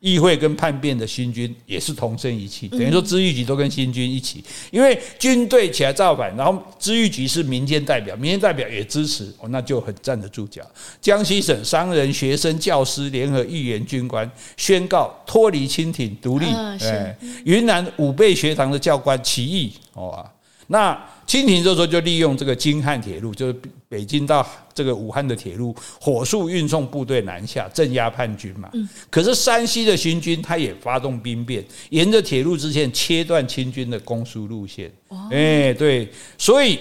[0.00, 10.62] 议会跟叛变的新军也是同声一气，等于说知议局都跟新军一起，因为军队起来造反，然后知议局是民间代表，民间代表也支持，哦，那就很站得住脚。
[11.00, 16.46] 江西省商人、学生、教师联合议员、军官宣告脱离清廷独立。
[16.46, 20.26] 哎，云南武备学堂的教官起义，哦，
[20.66, 20.98] 那。
[21.26, 23.54] 清廷这时候就利用这个京汉铁路，就是
[23.90, 28.70] 北京到这个武汉的铁路，火速运送部队南下镇压叛军嘛。
[29.10, 34.88] 可是山西的新军他也发动兵变，沿着铁路支线切断清军的攻苏路线。
[35.32, 36.78] 哎，对，所以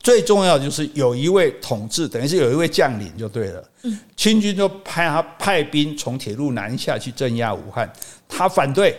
[0.00, 3.62] 最重要就是有一位统治，等于是有一位将领就对了。
[4.16, 7.92] 清军就派他派兵从铁路南下去镇压武汉，
[8.26, 8.98] 他反对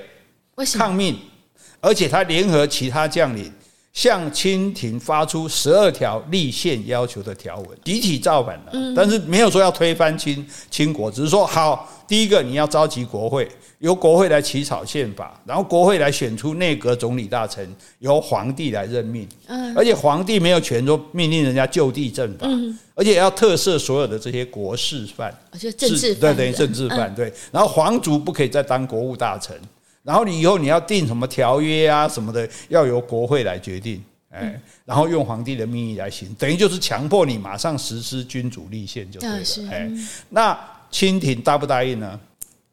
[0.75, 1.17] 抗命，
[1.81, 3.51] 而且他联合其他将领。
[3.97, 8.93] 向清廷发出十二条立宪要求的条文，集体造反了。
[8.95, 13.49] 但是没有说要推翻清清国，只是说好，第一个你要召集国会。
[13.79, 17.67] 由国会来起草宪法，然后国会来选出内阁总理大臣，
[17.97, 19.27] 由皇帝来任命。
[19.47, 27.33] 嗯，而且皇帝没有权说命令人家就地正法，嗯，而且要特赦所有的这些国事犯，就政治，对，等于政治犯，对。
[27.51, 29.55] 然后皇族不可以再当国务大臣，
[30.07, 39.69] 然后你以后你要定什么条约啊什么的，要由国会来决定，哎，然后用皇帝的名义来行，等于就是强迫你马上实施君主立宪就对了。
[39.69, 39.91] 哎，
[40.29, 40.57] 那
[40.89, 42.17] 清廷答不答应呢？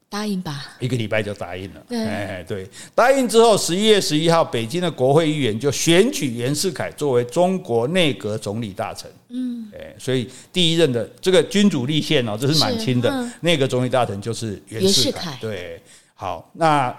[0.07, 1.83] 答应吧，一个礼拜就答应了。
[1.89, 9.11] 哎，对，答应之后，十一月十一号，北京的国会议员就选举袁世凯作为中国内阁总理大臣。
[9.27, 15.37] 嗯，哎，所以第一任的这个君主立宪哦，这是满清的内阁总理大臣就是袁世凯。
[15.41, 15.81] 对，
[16.13, 16.95] 好，那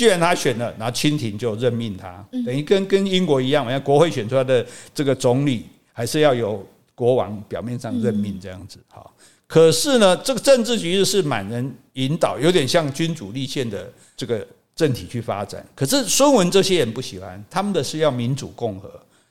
[0.00, 8.78] 既然他选了，然后清廷就任命他，等于跟跟英国一样嘛，国会选出来的这个总理还是要由国王表面上任命这样子。
[8.88, 9.14] 好。
[9.46, 15.62] 可是呢，这个政治局势是满人引导，有点像君主立宪的这个政体去发展。
[15.74, 18.90] 可是孙文这些人不喜欢，他们的是要民主共和，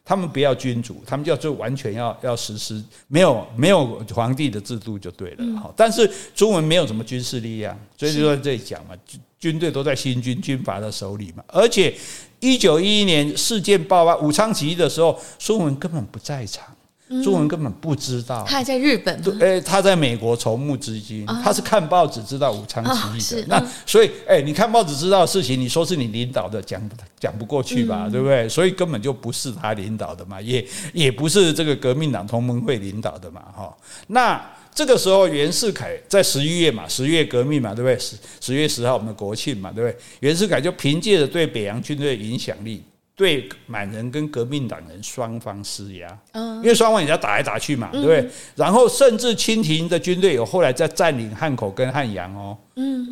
[0.10, 5.60] 他们不要君主，他们要就完全要要实施没有没有皇帝的制度就对了。
[5.60, 8.96] 好，但是中文没有什么军事力量，所以就在这里讲嘛，
[9.38, 11.44] 军队都在新军军阀的手里嘛。
[11.46, 11.96] 而且
[12.40, 16.66] 一九一一年事件爆发武昌起义的时候，孙文根本不在场。
[17.10, 19.20] 孙文根本不知道，他还在日本。
[19.22, 22.86] 对，他在美国筹募资金，他是看报纸知道武昌
[23.18, 23.48] 起义的。
[23.48, 26.80] 那所以，哎，你看报纸知道的事情，你说是你领导的，讲
[27.20, 28.08] 讲不过去吧？
[28.08, 28.48] 对不对？
[28.48, 33.76] 所以根本就不是他领导的嘛，也也不是这个革命党同盟会领导的嘛，哈。
[34.08, 34.40] 那
[34.76, 37.98] 这个时候，袁世凯在十一月嘛，十月革命嘛，对不对？
[37.98, 39.98] 十十月十号我们的国庆嘛，对不对？
[40.20, 42.84] 袁世凯就凭借着对北洋军队的影响力。
[43.20, 48.26] 对满人跟革命党人双方施压，因为双方也在打来打去嘛，对不对？
[48.56, 52.58] 然后甚至清廷的军队有后来在占领汉口跟汉阳哦，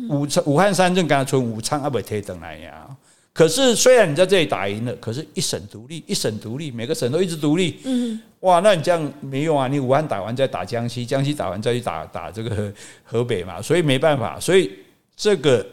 [0.08, 2.88] 武武汉三镇刚才从武昌阿北推等来呀。
[3.34, 7.78] 可是虽然你在这里打赢了，可是一省独立，一省独立，每个省都一直独立，
[8.40, 9.68] 哇，那你这样没用啊！
[9.68, 12.72] 你武汉打完再打江西，江西打完再去打打这个
[13.04, 14.72] 河北嘛，所以没办法，所以
[15.14, 15.64] 这个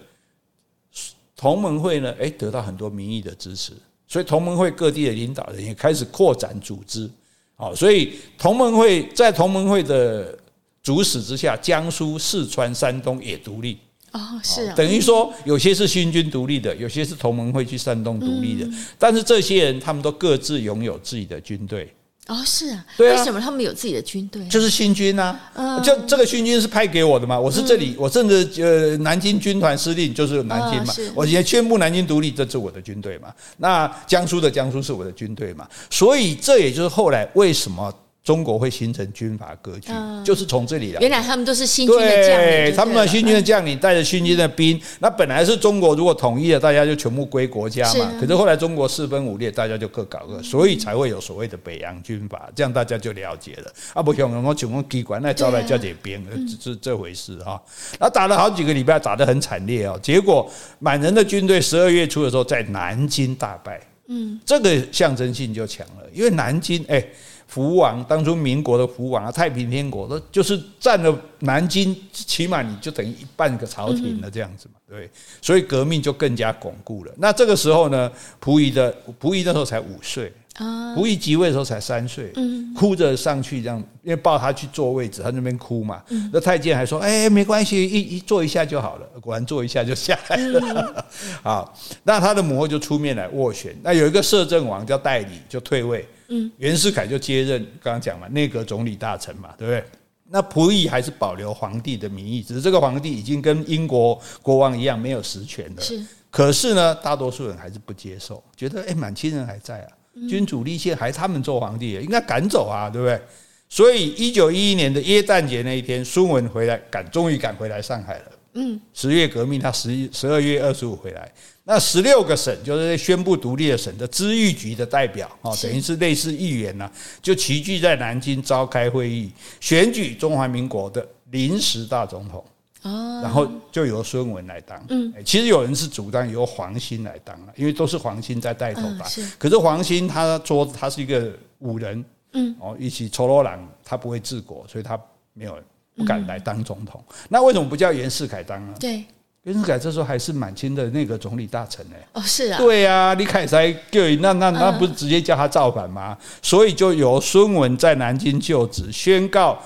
[1.37, 3.71] 同盟会呢，诶，得到很多民意的支持。
[4.07, 7.09] 所以同盟会各地的领导人也开始扩展组织，
[7.55, 10.37] 好，所以同盟会在同盟会的
[10.83, 13.77] 主使之下，江苏、四川、山东也独立。
[14.11, 21.91] 哦，是啊，等于说有些是新军独立的，有些是同盟会去山东独立的，但是这些人他们都各自拥有自己的军队。
[22.27, 24.43] 哦，是啊，对啊，为什么他们有自己的军队？
[24.47, 33.33] 就是新军啊，嗯、就这个新军是派给我的嘛，我是这里，嗯、我甚至呃南京军团司令就是南京嘛，嗯、我也宣布南京独立，这是我的军队嘛。
[33.57, 37.93] 那江苏的江苏是我的军队嘛，所以这也就是后来为什么。
[38.25, 39.91] 中国会形成军阀割据，
[40.23, 40.99] 就是从这里来。
[40.99, 44.81] 原来他们都是新军的将领，对，他们的新军的将领带着新军的兵。
[44.97, 48.11] 那本来是中国如果统一了，大家就全部归国家嘛。
[48.19, 52.49] 可是后来中国四分五裂，大家就各搞各，所以才会有所谓的北洋军阀。
[52.55, 53.71] 这样大家就了解了。
[53.93, 57.61] 啊，不像我请问机关来招来叫点兵，这这这回事哈。
[57.99, 59.99] 那打了好几个礼拜，打得很惨烈哦。
[60.01, 63.79] 结果满人的军队十二月初的时候在南京大败。
[64.07, 67.05] 嗯，这个象征性就强了，因为南京哎。
[67.47, 75.09] 福王当初民国的福王啊，太平天国，那就是占了南京，起码你就等于一半个朝廷了这样子嘛，对，
[75.41, 77.13] 所以革命就更加巩固了。
[77.17, 82.31] 那这个时候呢，溥仪的溥仪那时候才五岁啊，溥仪即位的时候才三岁，
[82.75, 91.05] 哭着上去这样，因为抱他去坐位置，他那边哭嘛，那太监还说，哎，没关系，一一坐一下就好了，果然坐一下就下来了。
[91.43, 96.07] 好，那他的母后就出面来斡旋，那有一个摄政王叫代理，就退位。
[96.29, 99.83] 嗯，袁世凯就接任，刚刚讲嘛，内阁总理大臣嘛，对不对？
[100.27, 105.81] 那溥仪还是保留皇帝的名义，只是这个皇帝已经跟英国国王一样没有实权了。
[105.81, 109.87] 是，可是呢，大多数人还是不接受，觉得哎，满清人还在啊，
[110.29, 113.19] 君主立宪还他们做皇帝，应该赶走啊，对不对？
[113.67, 118.25] 所以一九一一年的耶诞节那一天，孙文回来赶，终于赶回来上海了。
[118.53, 121.29] 嗯，十月革命，他十一十二月二十五回来。
[121.65, 126.89] 那十六个省就是宣布独立的省的知议局的代表啊，等于是类似议员呐，
[127.21, 132.41] 就齐聚在南京召开会议，选举中华民国的临时大总统。
[132.85, 134.79] 哦，然后就由孙文来当。
[134.89, 139.05] 嗯，其实有人是主张由黄兴来当了，因为都是黄兴在带头吧。
[139.07, 139.27] 是。
[139.39, 144.99] 可是黄兴他说他是一个武人，嗯，哦，一起抽罗兰，他不会治国，所以他
[145.33, 145.57] 没有
[145.95, 147.03] 不敢来当总统。
[147.27, 148.73] 那为什么不叫袁世凯当呢？
[148.79, 149.03] 对。
[149.43, 151.95] 袁世凯这时候还是满清的那个总理大臣呢。
[152.13, 156.17] 哦，是啊，对啊，李凯才就那那那不是直接叫他造反吗？
[156.41, 159.59] 所以就由孙文在南京就职，宣告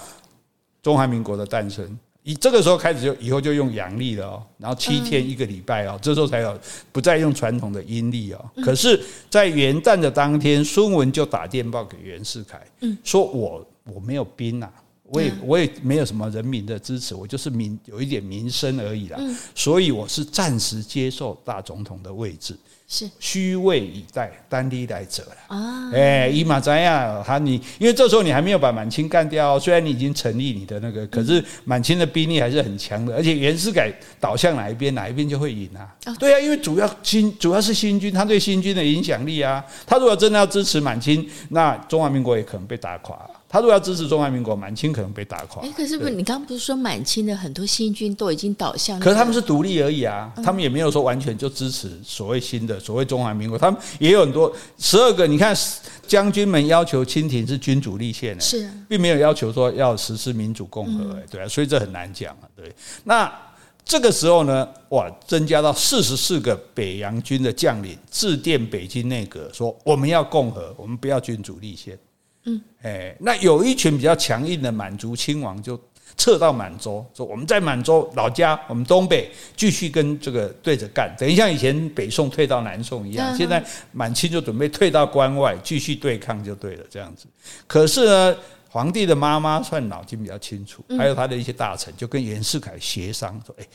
[0.81, 1.97] 中华民国的诞生。
[2.23, 6.59] 以这个时候开始就以后就用阳历了哦，然后七天一个礼拜哦，这时候才有
[6.91, 8.51] 不再用传统的阴历哦。
[8.63, 12.61] 可是，在元旦的当天，孙文就打电报给袁世凯，
[13.03, 14.71] 说我我没有兵啊。
[15.11, 19.19] 我也我也没有什么人民的支持，我就是民有一点民生而已啦。
[19.55, 22.55] 所以我是暂时接受大总统的位置，
[22.91, 25.91] 是虚位以待，单立来者了啊。
[25.93, 27.23] 哎，伊马扎亚？
[27.23, 35.87] 他你因为这时候你还没有把满清干掉，虽然你已经成立你的那个，可是满清的兵力还是很强的，而且袁世凯倒向哪一边，哪一边就会赢啊。
[36.17, 39.63] 对啊，因为主要新主要是新军，他对新军的影响力啊。
[39.85, 43.15] 他如果真的要支持满清，那中华民国也可能被打垮。
[43.51, 45.63] 他如果要支持中华民国，满清可能被打垮。
[45.63, 48.99] 哎，可是不是你刚刚不是说满清的很多新军都已经倒向？
[48.99, 53.57] 可是他们是独立而已啊，他们也没有说完全就支持所谓新的所谓中华民国。
[53.57, 55.55] 他们也有很多十二个，你看
[56.07, 62.45] 将军们要求清廷是君主立宪的，是，并没有要求说要实施民主共和，哎，对啊，所以这很难讲啊。
[62.55, 62.71] 对，
[63.03, 63.33] 那
[63.83, 71.97] 这个时候呢，哇，增加到四十四个北洋军的将领致电北京内阁说，我们要共和，我们不要君主立宪。
[72.49, 75.79] 嗯，哎，那有一群比较强硬的满族亲王就
[76.17, 87.25] 撤到满洲，说我们在满洲老家，我们东北继续跟这个对着干，等于像以前北宋退到南宋一样，现在满清就准备退到关外继续对抗就对了，这样子。
[87.67, 88.35] 可是呢，
[88.69, 93.65] 皇帝的妈妈算脑筋比较清楚，还有他的一些大臣就跟袁世凯协商说：“哎，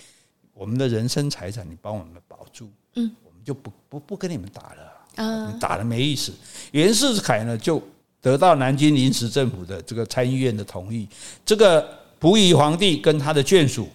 [0.52, 6.30] 我们的人身财产你帮我们保住，嗯，我们就不不不跟你们打了，你打了没意思。”
[6.72, 7.82] 袁世凯呢就。
[8.24, 11.06] 得到南京临时政府的这个参议院的同意，
[11.44, 11.86] 这个
[12.18, 13.86] 溥仪皇帝跟他的眷属，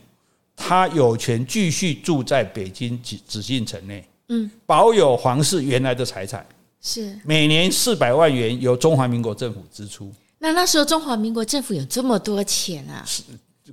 [0.55, 6.45] 他有权继续住在北京紫紫禁城内，嗯，保有皇室原来的财产，
[6.80, 10.13] 是每年四百万元由中华民国政府支出。
[10.38, 13.01] 那那时候中华民国政府有这么多钱啊？
[13.07, 13.23] 是。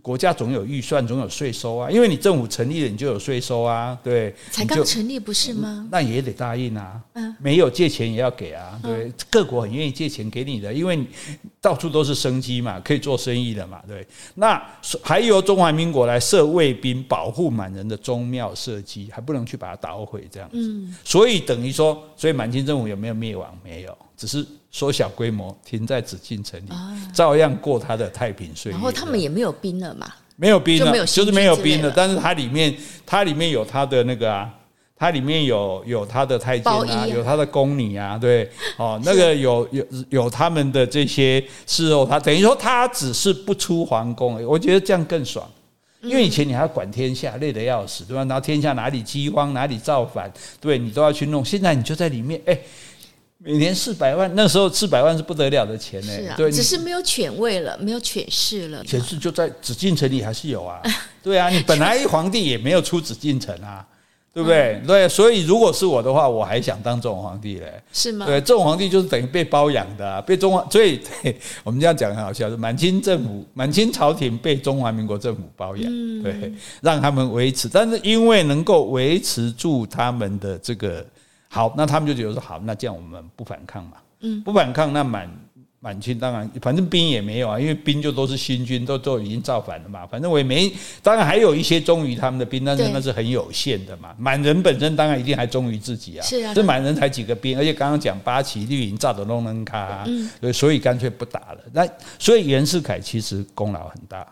[0.03, 4.35] 国家总有预算，总有税收啊，因为你政府成立了，你就有税收啊，对。
[4.51, 5.89] 才刚成立不是吗？
[5.91, 9.11] 那也得答应啊，嗯，没有借钱也要给啊，对。
[9.31, 11.05] 各国很愿意借钱给你的，因为
[11.61, 14.07] 到处都是生机嘛，可以做生意的嘛，对。
[14.35, 14.63] 那
[15.03, 20.57] 还由中华民国来设卫兵保护满人的宗庙社稷，还不能去把它捣毁这样子。
[20.59, 23.59] 嗯，所以等于说，所以满清政府有没有灭亡？
[23.65, 24.47] 没有，只是。
[24.77, 26.69] 缩小规模，停在紫禁城里，
[27.15, 28.77] 照样过他的太平岁月。
[28.77, 30.07] 然后他们也没有兵了嘛？
[30.37, 31.91] 没有兵了，就，就是没有兵了。
[31.97, 34.53] 但是它里面，它里面有它的那个啊，
[34.95, 45.49] 它里面有有他的太监啊，有他的宫女啊，对，哦， 那个有有有他们的这些侍候，他等于说他只是不出皇宫，我觉得这样更爽。
[46.03, 48.23] 因为以前你还要管天下，累得要死，对吧？
[48.27, 51.43] 然后天下哪里饥荒，哪里造反，对你都要去弄。
[51.43, 52.59] 现在你就在里面，哎。
[53.47, 56.13] 每年四百万，那时候四百万是不得了的钱呢。
[56.13, 58.83] 是啊，对，只是没有犬位了，没有权势了。
[58.83, 60.83] 权势就在紫禁城里还是有啊。
[61.23, 63.87] 对啊，你本来皇帝也没有出紫禁城啊，
[64.35, 64.83] 对不对？
[64.85, 67.73] 对，所以如果是我的话，我还想当这种皇帝嘞。
[67.93, 68.27] 是吗？
[68.27, 70.67] 对，这种皇帝就是等于被包养的啊，被中华。
[70.69, 71.01] 所以
[71.63, 75.85] 我们这样讲很好笑，是满清政府、满清朝廷被中华民国政府包养，
[76.21, 77.69] 对，让他们维持。
[77.69, 81.07] 但是因为能够维持住他们的这个。
[81.57, 85.27] 好，那他们就觉得说好，那这样我们不反抗嘛，嗯，不反抗，那满
[85.81, 90.07] 满清当然反正兵也没有啊，因为兵就都是新军，都都已经造反了嘛。
[90.07, 90.71] 反正我也没，
[91.03, 94.15] 当然还有一些忠于他们的兵，但是那是很有限的嘛。
[94.19, 101.61] 满人本身当然一定还忠于自己啊，是啊，这满人才几个兵，而且刚刚讲八旗绿营炸的隆能卡，嗯，所以干脆不打了。
[101.73, 101.89] 那
[102.19, 104.27] 所以袁世凯其实功劳很大。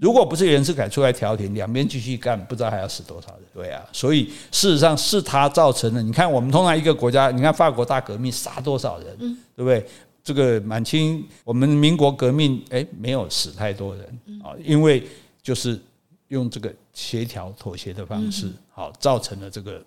[0.00, 3.40] 如果不是袁世凯出来调停，两边继续干，不知道还要死多少人。
[3.52, 6.00] 对啊，所以事实上是他造成的。
[6.00, 9.16] 你看，我们通常一个国家，你看法国大革命杀多少人，
[9.56, 9.84] 对不对？
[10.22, 14.06] 这个满清，我们民国革命，哎，没有死太多人
[14.42, 15.06] 啊，因为
[15.42, 15.78] 就是
[16.28, 19.84] 用这个协调妥协的方式，好造成了这个，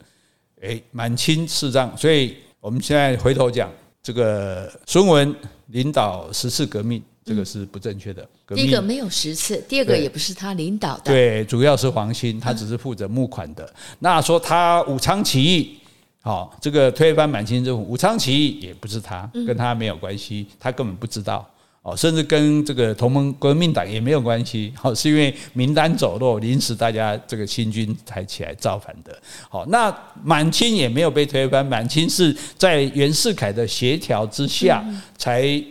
[0.61, 1.97] 哎，满清事仗。
[1.97, 3.71] 所以我们现在回头讲，
[4.03, 5.33] 这个孙文
[5.67, 7.01] 领导十次革命。
[7.27, 8.25] 这个是不正确的。
[8.55, 11.03] 第一个没有十次，第二个也不是他领导的。
[11.03, 13.69] 对，主要是黄兴，他只是负责募款的。
[13.99, 15.77] 那说他武昌起义，
[16.21, 21.45] 好，这个推翻满清政府，武昌起义也不是他，跟他没有关系，他根本不知道。
[21.81, 24.71] 哦，甚至跟这个同盟国民党也没有关系。
[24.75, 29.17] 好，是因为名单走漏，临时大家这个新军才起来造反的。
[29.49, 34.81] 好，那满清也没有被推翻，满清是在袁世凯的协调之下
[35.17, 35.61] 才。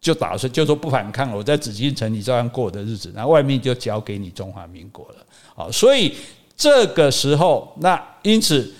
[0.00, 5.16] 就打算就说不反抗了，我在紫禁城里照样过我的日子，然后外面就交给你中华民国了。
[5.54, 6.14] 好，所以
[6.56, 8.72] 这个时候，那因此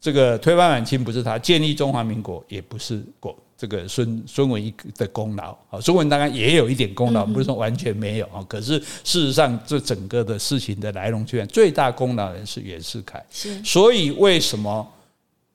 [0.00, 5.80] 这个推翻满清不是他建立中华民国，也不是国这个孙孙文一的功劳啊。
[5.80, 8.44] 孙文当然也有一点功劳，不是说完全没有啊。
[8.48, 13.24] 可是事实上，这整个的事情的来龙去脉，最大功劳人是袁世凯。
[13.30, 14.84] 是，所以为什么？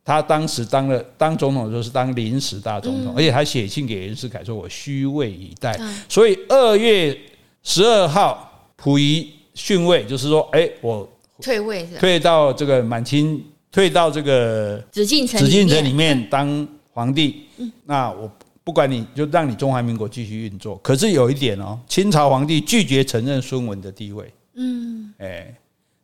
[0.03, 5.79] 他当时当了当总统，就是当临时大总统，而且他写信给袁世凯说：“我虚位以待。”
[6.09, 7.15] 所以二月
[7.61, 11.07] 十二号溥仪逊位，就是说，哎，我
[11.39, 17.43] 退位，退到这个满清，退到这个紫禁城紫禁城里面当皇帝。
[17.85, 18.29] 那我
[18.63, 20.77] 不管你就让你中华民国继续运作。
[20.77, 24.33] 可是有一点哦，清朝皇帝拒绝承认孙文的地位。
[24.55, 25.55] 嗯，哎。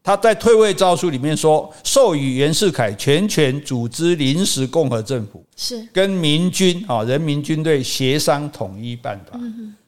[0.07, 9.37] 他在退位诏书里面说，授予袁世凯全权组织临时共和政府，是跟民军啊人民军队协商统一办法。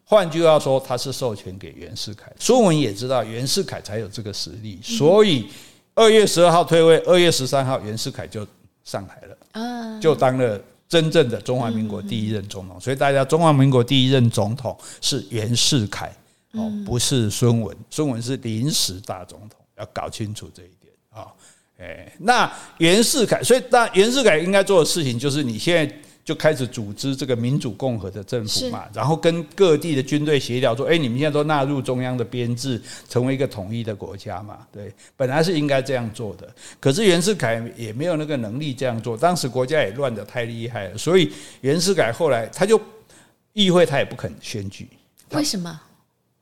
[0.03, 2.30] 换句话说，他是授权给袁世凯。
[2.38, 5.47] 孙文也知道袁世凯才有这个实力，所以
[5.95, 8.45] 二月十二号退位，二月十三号袁世凯就
[8.84, 10.59] 上台了，就当了
[10.89, 12.78] 真正的中华民国第一任总统。
[12.78, 16.13] 所以大家，中华民国第一任总统是袁世凯
[16.55, 17.74] 哦，不是孙文。
[17.89, 19.51] 孙文是临时大总统。
[19.80, 21.28] 要搞清楚这一点啊！
[21.80, 34.60] 哎，那袁世凯，所以那袁世凯应该做的事情就是，你现在就开始组织这个民主共和的政府嘛，然后跟各地的军队协调说，哎，你们现在都纳入中央的编制，成为一个统一的国家嘛？
[34.74, 42.80] 对，本来是应该这样做的，可是袁世凯也没有那个能力这样做，当时国家也乱得太厉害了，所以袁世凯后来他就
[43.54, 44.86] 议会他也不肯选举，
[45.32, 45.80] 为什么？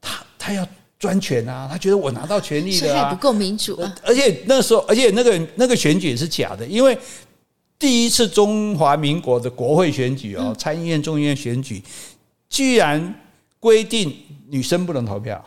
[0.01, 0.67] 他他要。
[0.99, 1.67] 专权啊！
[1.71, 3.95] 他觉得我拿到权力了，啊不够民主啊！
[4.03, 6.97] 而且那时候，而且那个那个选举也是假的，因为
[7.77, 11.83] 第一次中华民国的国会选举哦，参议院、众议院选举，
[12.49, 13.13] 居然
[13.59, 14.11] 规定
[14.49, 15.43] 女生不能投票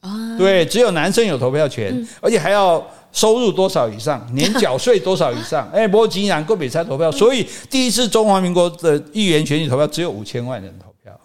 [0.00, 0.38] 啊！
[0.38, 2.82] 对，只有男生有投票权，而且还要
[3.12, 11.20] 收入多少以上， 年缴税多少以上，哎，不过竟然够比赛投票，所以第一次中华民国的议员选举投票只有五千万人投票，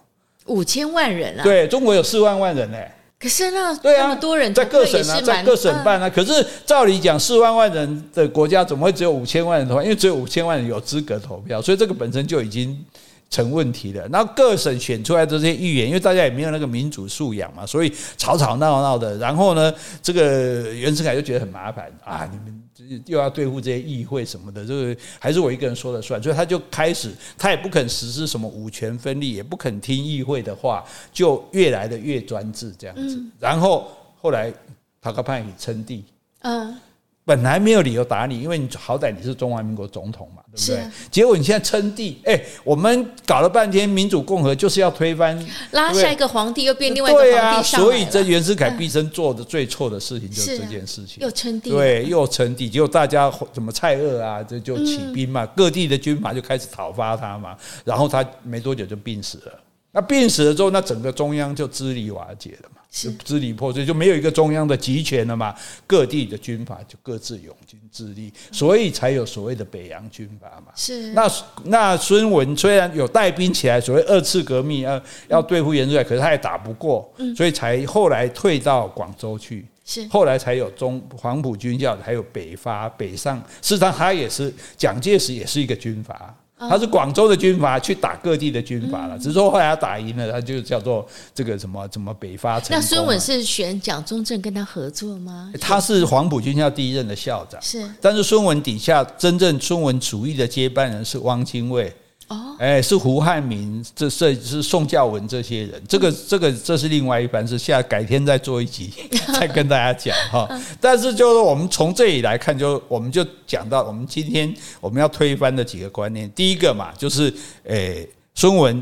[0.48, 1.42] 五千万人啊！
[1.42, 2.76] 对，中国有四万万人呢。
[3.22, 6.08] 可是那那么多人，在各省啊，在各省办啊。
[6.08, 9.82] 可是照理讲，四万万人的国家怎么会只有五千万人投票？
[9.82, 12.82] 因为只有五千万人有资格投票，所以这个本身就已经
[13.30, 14.06] 成问题了。
[14.08, 19.16] 然后各省选出来的这些议员，因为大家也没有那个民主素养嘛，所以吵吵闹闹的。
[19.16, 19.72] 然后呢，
[20.02, 22.62] 这个袁世凯就觉得很麻烦啊，你们。
[23.06, 33.22] 又要对付这些议会什么的，这个还是我一个人说了算，所以他就开始，他也不肯实施什么五权分立，也不肯听议会的话，就越来的越专制这样子。
[33.38, 33.88] 然后
[34.20, 34.52] 后来
[35.00, 36.04] 塔克派你称帝，
[36.40, 36.76] 嗯。
[37.22, 40.76] 本来没有理由打你，因为你好歹你是中华民国总统嘛，对不对？
[40.80, 45.38] 啊、结果你现在称帝，哎、欸，我们搞了半天民主共和，就是要推翻，
[45.70, 47.68] 拉下一个皇帝，又变另外一个皇帝。
[47.68, 52.68] 所以这袁世凯毕生做的最错的事情就是这件事情，又称帝，对，又称帝。
[52.68, 59.52] 结果大家怎么蔡锷啊，这就起兵嘛，各地的军阀就开始讨伐他嘛，然后他没多久就病死了。
[59.92, 62.79] 那病死了之后，那整个中央就支离瓦解了嘛。
[62.90, 65.54] 就支离破碎，就没有一个中央的集权了嘛？
[65.86, 70.72] 各地的军阀就各自拥军自立，所以才有所谓的北洋军阀嘛。
[70.74, 71.30] 是那
[71.64, 79.64] 那孙文虽然有带兵起来，所谓二次革命要要对付袁世凯，可是他也打不过，所以才后来退到广州去。
[79.84, 83.38] 是后来才有中黄埔军校，还有北伐北上。
[83.60, 86.34] 事实上，他也是蒋介石也是一个军阀。
[86.68, 92.76] 他是广州的军阀去打各地的军阀了，只是说后来他打赢了，他就叫做这个什么什么北伐成功。
[92.76, 95.52] 那孙文是选蒋中正跟他合作吗？
[95.60, 97.88] 他是黄埔军校第一任的校长，是。
[98.00, 101.92] 但是孙文底下真正孙文主义的接班人是汪精卫。
[102.30, 108.92] 哦，哎，是胡汉民，这这是宋教文这些人，这个这个这是另外一番事，下改天再做一集
[109.34, 110.48] 再跟大家讲哈。
[110.80, 116.30] 但是就是我们从这里来看，就我们就讲到我们今天我们要推翻的几个观念。
[116.30, 118.80] 第一个嘛，就是诶，孙文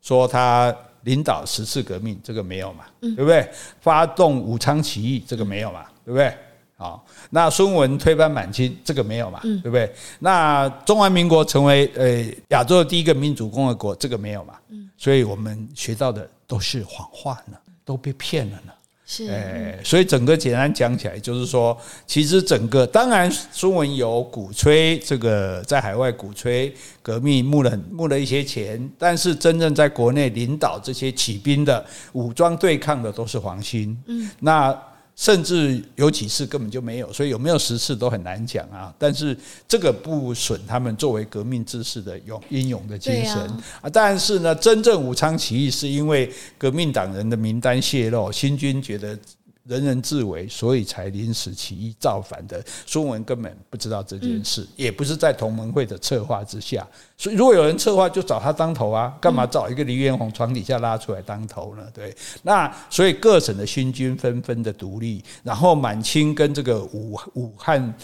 [0.00, 3.46] 说他领导十次革命，这个没有嘛，对不对？
[3.82, 6.34] 发动武昌起义，这个没有嘛，对不对？
[6.78, 7.04] 好，
[7.36, 9.92] 那孙文推翻满清，这个没有嘛，对不对？
[10.20, 14.54] 那中华民国成为呃亚洲的第一个民主共和国，这个没有嘛？
[14.96, 18.72] 所以我们学到的都是谎话呢，都被骗了呢。
[19.04, 31.84] 是，哎，所以整个简单讲起来，就是说，其实整个当然孙文有鼓吹这个在海外鼓吹革命，募了募了一些钱，但是真正在国内领导这些起兵的
[32.14, 33.94] 武装对抗的都是黄兴。
[34.06, 34.74] 嗯，那。
[35.16, 38.94] 甚至有几次根本就没有，所以有没有十次都很难讲啊。
[38.98, 39.34] 但是
[39.66, 43.34] 这个不损他们作为革命志士的勇英勇的精神
[43.80, 43.88] 啊。
[43.90, 49.18] 但是呢，真正武昌起义是因为革命党人的名单泄露，新军觉得
[49.66, 52.62] 人人自危，所以才临时起意造反的。
[52.86, 56.86] 孙文根本不知道这件事，嗯、也不是在同盟会的策划之下。
[57.18, 61.82] 所以如果有人策划，就找他当头啊，干嘛找一个黎元洪床底下拉出来当头呢？
[61.92, 67.94] 对，那所以各省的新军纷纷的独立，然后满清跟这个武武汉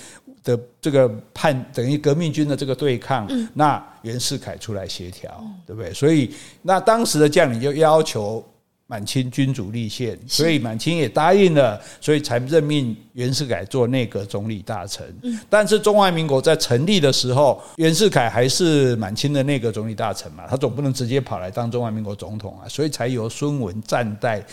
[0.43, 5.93] 的这个叛等于革命军的这个对抗，嗯、那袁世凯出来协调，对不对？
[5.95, 8.45] 所以那当时的将领就要求。
[8.93, 15.03] 满清君主立宪，所以满清也答应了，所以才任命袁世凯做内阁总理大臣。
[15.49, 24.45] 但是中华民国在成立的时候，袁世凯还是满清的内阁总理大臣嘛，他总不能直接跑来当中华民国总统啊，所以才由孙文暂代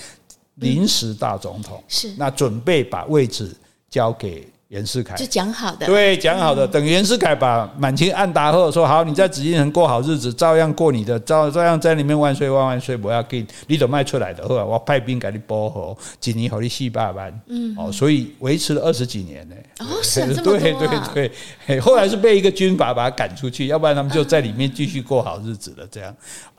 [0.55, 1.83] 临时大总统。
[1.89, 3.53] 是，那准备把位置
[3.89, 4.47] 交给。
[4.69, 6.67] 袁世凯就讲好的，对，讲好的。
[6.67, 19.55] 等袁世凯把满清按打后，说好，你在紫禁城过好日子，照样过你的，照照样在里面万岁万万岁，不要紧，你都卖出来的，后来我派兵给你保护，几年后你戏罢班，嗯，哦，所以维持了二十几年呢。
[19.79, 20.59] 哦，是 这么。
[20.59, 21.31] 对对
[21.65, 25.87] 对，后来是被一个军阀把他赶出去，要不然他们就在里面继续过好日子了。
[25.89, 26.15] 这样，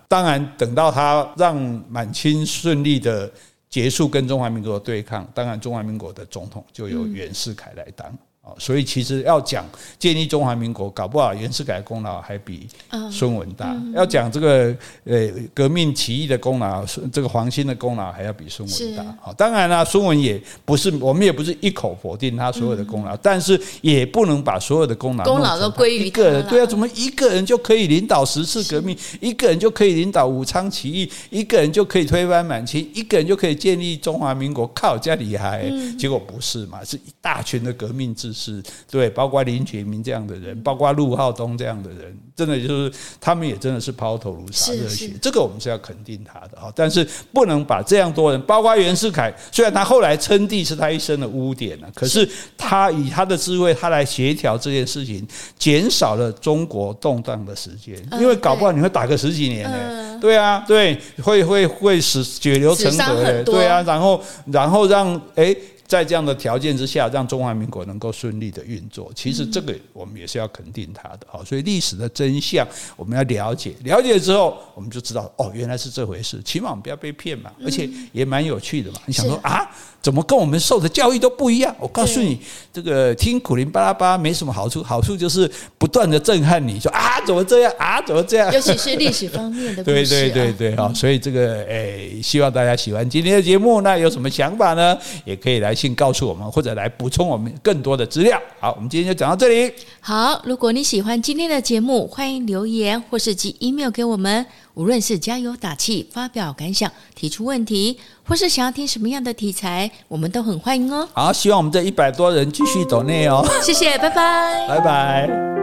[0.08, 1.54] 当然等到他让
[1.88, 3.30] 满清顺利的。
[3.70, 8.12] 结束跟中华民国对抗，当然中华民国的总统就由袁世凯来当。
[8.58, 9.64] 所以其实要讲
[9.98, 12.66] 建立中华民国，搞不好袁世凯功劳还比
[13.10, 13.76] 孙文大。
[13.94, 14.74] 要讲这个
[15.04, 19.04] 呃革命起义的功劳，这个黄兴的功劳还要比孙文大。
[19.20, 26.46] 好，当然了，孙文也不是我们也不是一口否定他所有的功劳，但是也不能把所有的功劳功劳都归于一个人。
[26.48, 34.66] 对啊，怎么一个人就可以领导十次革命，一个人就可以领导武昌起义，一个人就可以推翻满清，一个人就可以建立中华民国？
[34.68, 35.70] 靠，这样厉害？
[35.98, 36.82] 结果不是嘛？
[36.84, 38.40] 是一大群的革命志士。
[38.40, 46.72] 是对，包括林觉民这样的人，包括陆浩东这样的人，真的就是他们也真的是抛头颅洒热血，这个我们是要肯定他的啊。
[46.74, 55.26] 但是不能把这样多人，包括袁世凯，虽然他后来称帝是他一生的污点了，可是他以他的智慧，他来协调这件事情，
[55.58, 60.18] 减少了中国动荡的时间，因为搞不好你会打个十几年呢。
[60.18, 65.54] 对啊，对，会会会使血流成河的，对啊，然后然后让哎。
[65.90, 71.26] 在这样的条件之下，让中华民国能够顺利的运作，其实这个我们也是要肯定它的。
[71.26, 72.64] 好，所以历史的真相
[72.96, 76.40] 我们要了解，了解之后我们就知道哦，原来是这回事。
[76.44, 79.00] 起码我们不要被骗嘛，而且也蛮有趣的嘛。
[79.04, 79.68] 你想说啊？
[80.02, 81.74] 怎么跟我们受的教育都不一样？
[81.78, 82.38] 我告诉你，
[82.72, 88.50] 这个听苦苓巴拉巴没什么好处，好处就是不断的震撼你，说啊，怎么这样啊，怎么这样？
[88.52, 89.84] 尤其是历史方面的。
[89.84, 93.82] 对对对对，好，所以这个诶，希望大家喜欢今天的节目。
[93.82, 94.96] 那有什么想法呢？
[95.24, 98.40] 也可以来信告诉我们，或者来补充我们更多的资料。
[98.58, 99.70] 好，我们今天就讲到这里。
[100.00, 104.46] 好，如果你喜欢今天的节目，欢迎留言或是寄 email 给我们。
[104.74, 111.08] 无论是加油打气、发表感想、提出问题，或是想要听什么样的题材，我们都很欢迎哦。
[111.12, 113.46] 好，希望我们这一百多人继续走内哦。
[113.62, 115.59] 谢谢，拜拜，拜拜。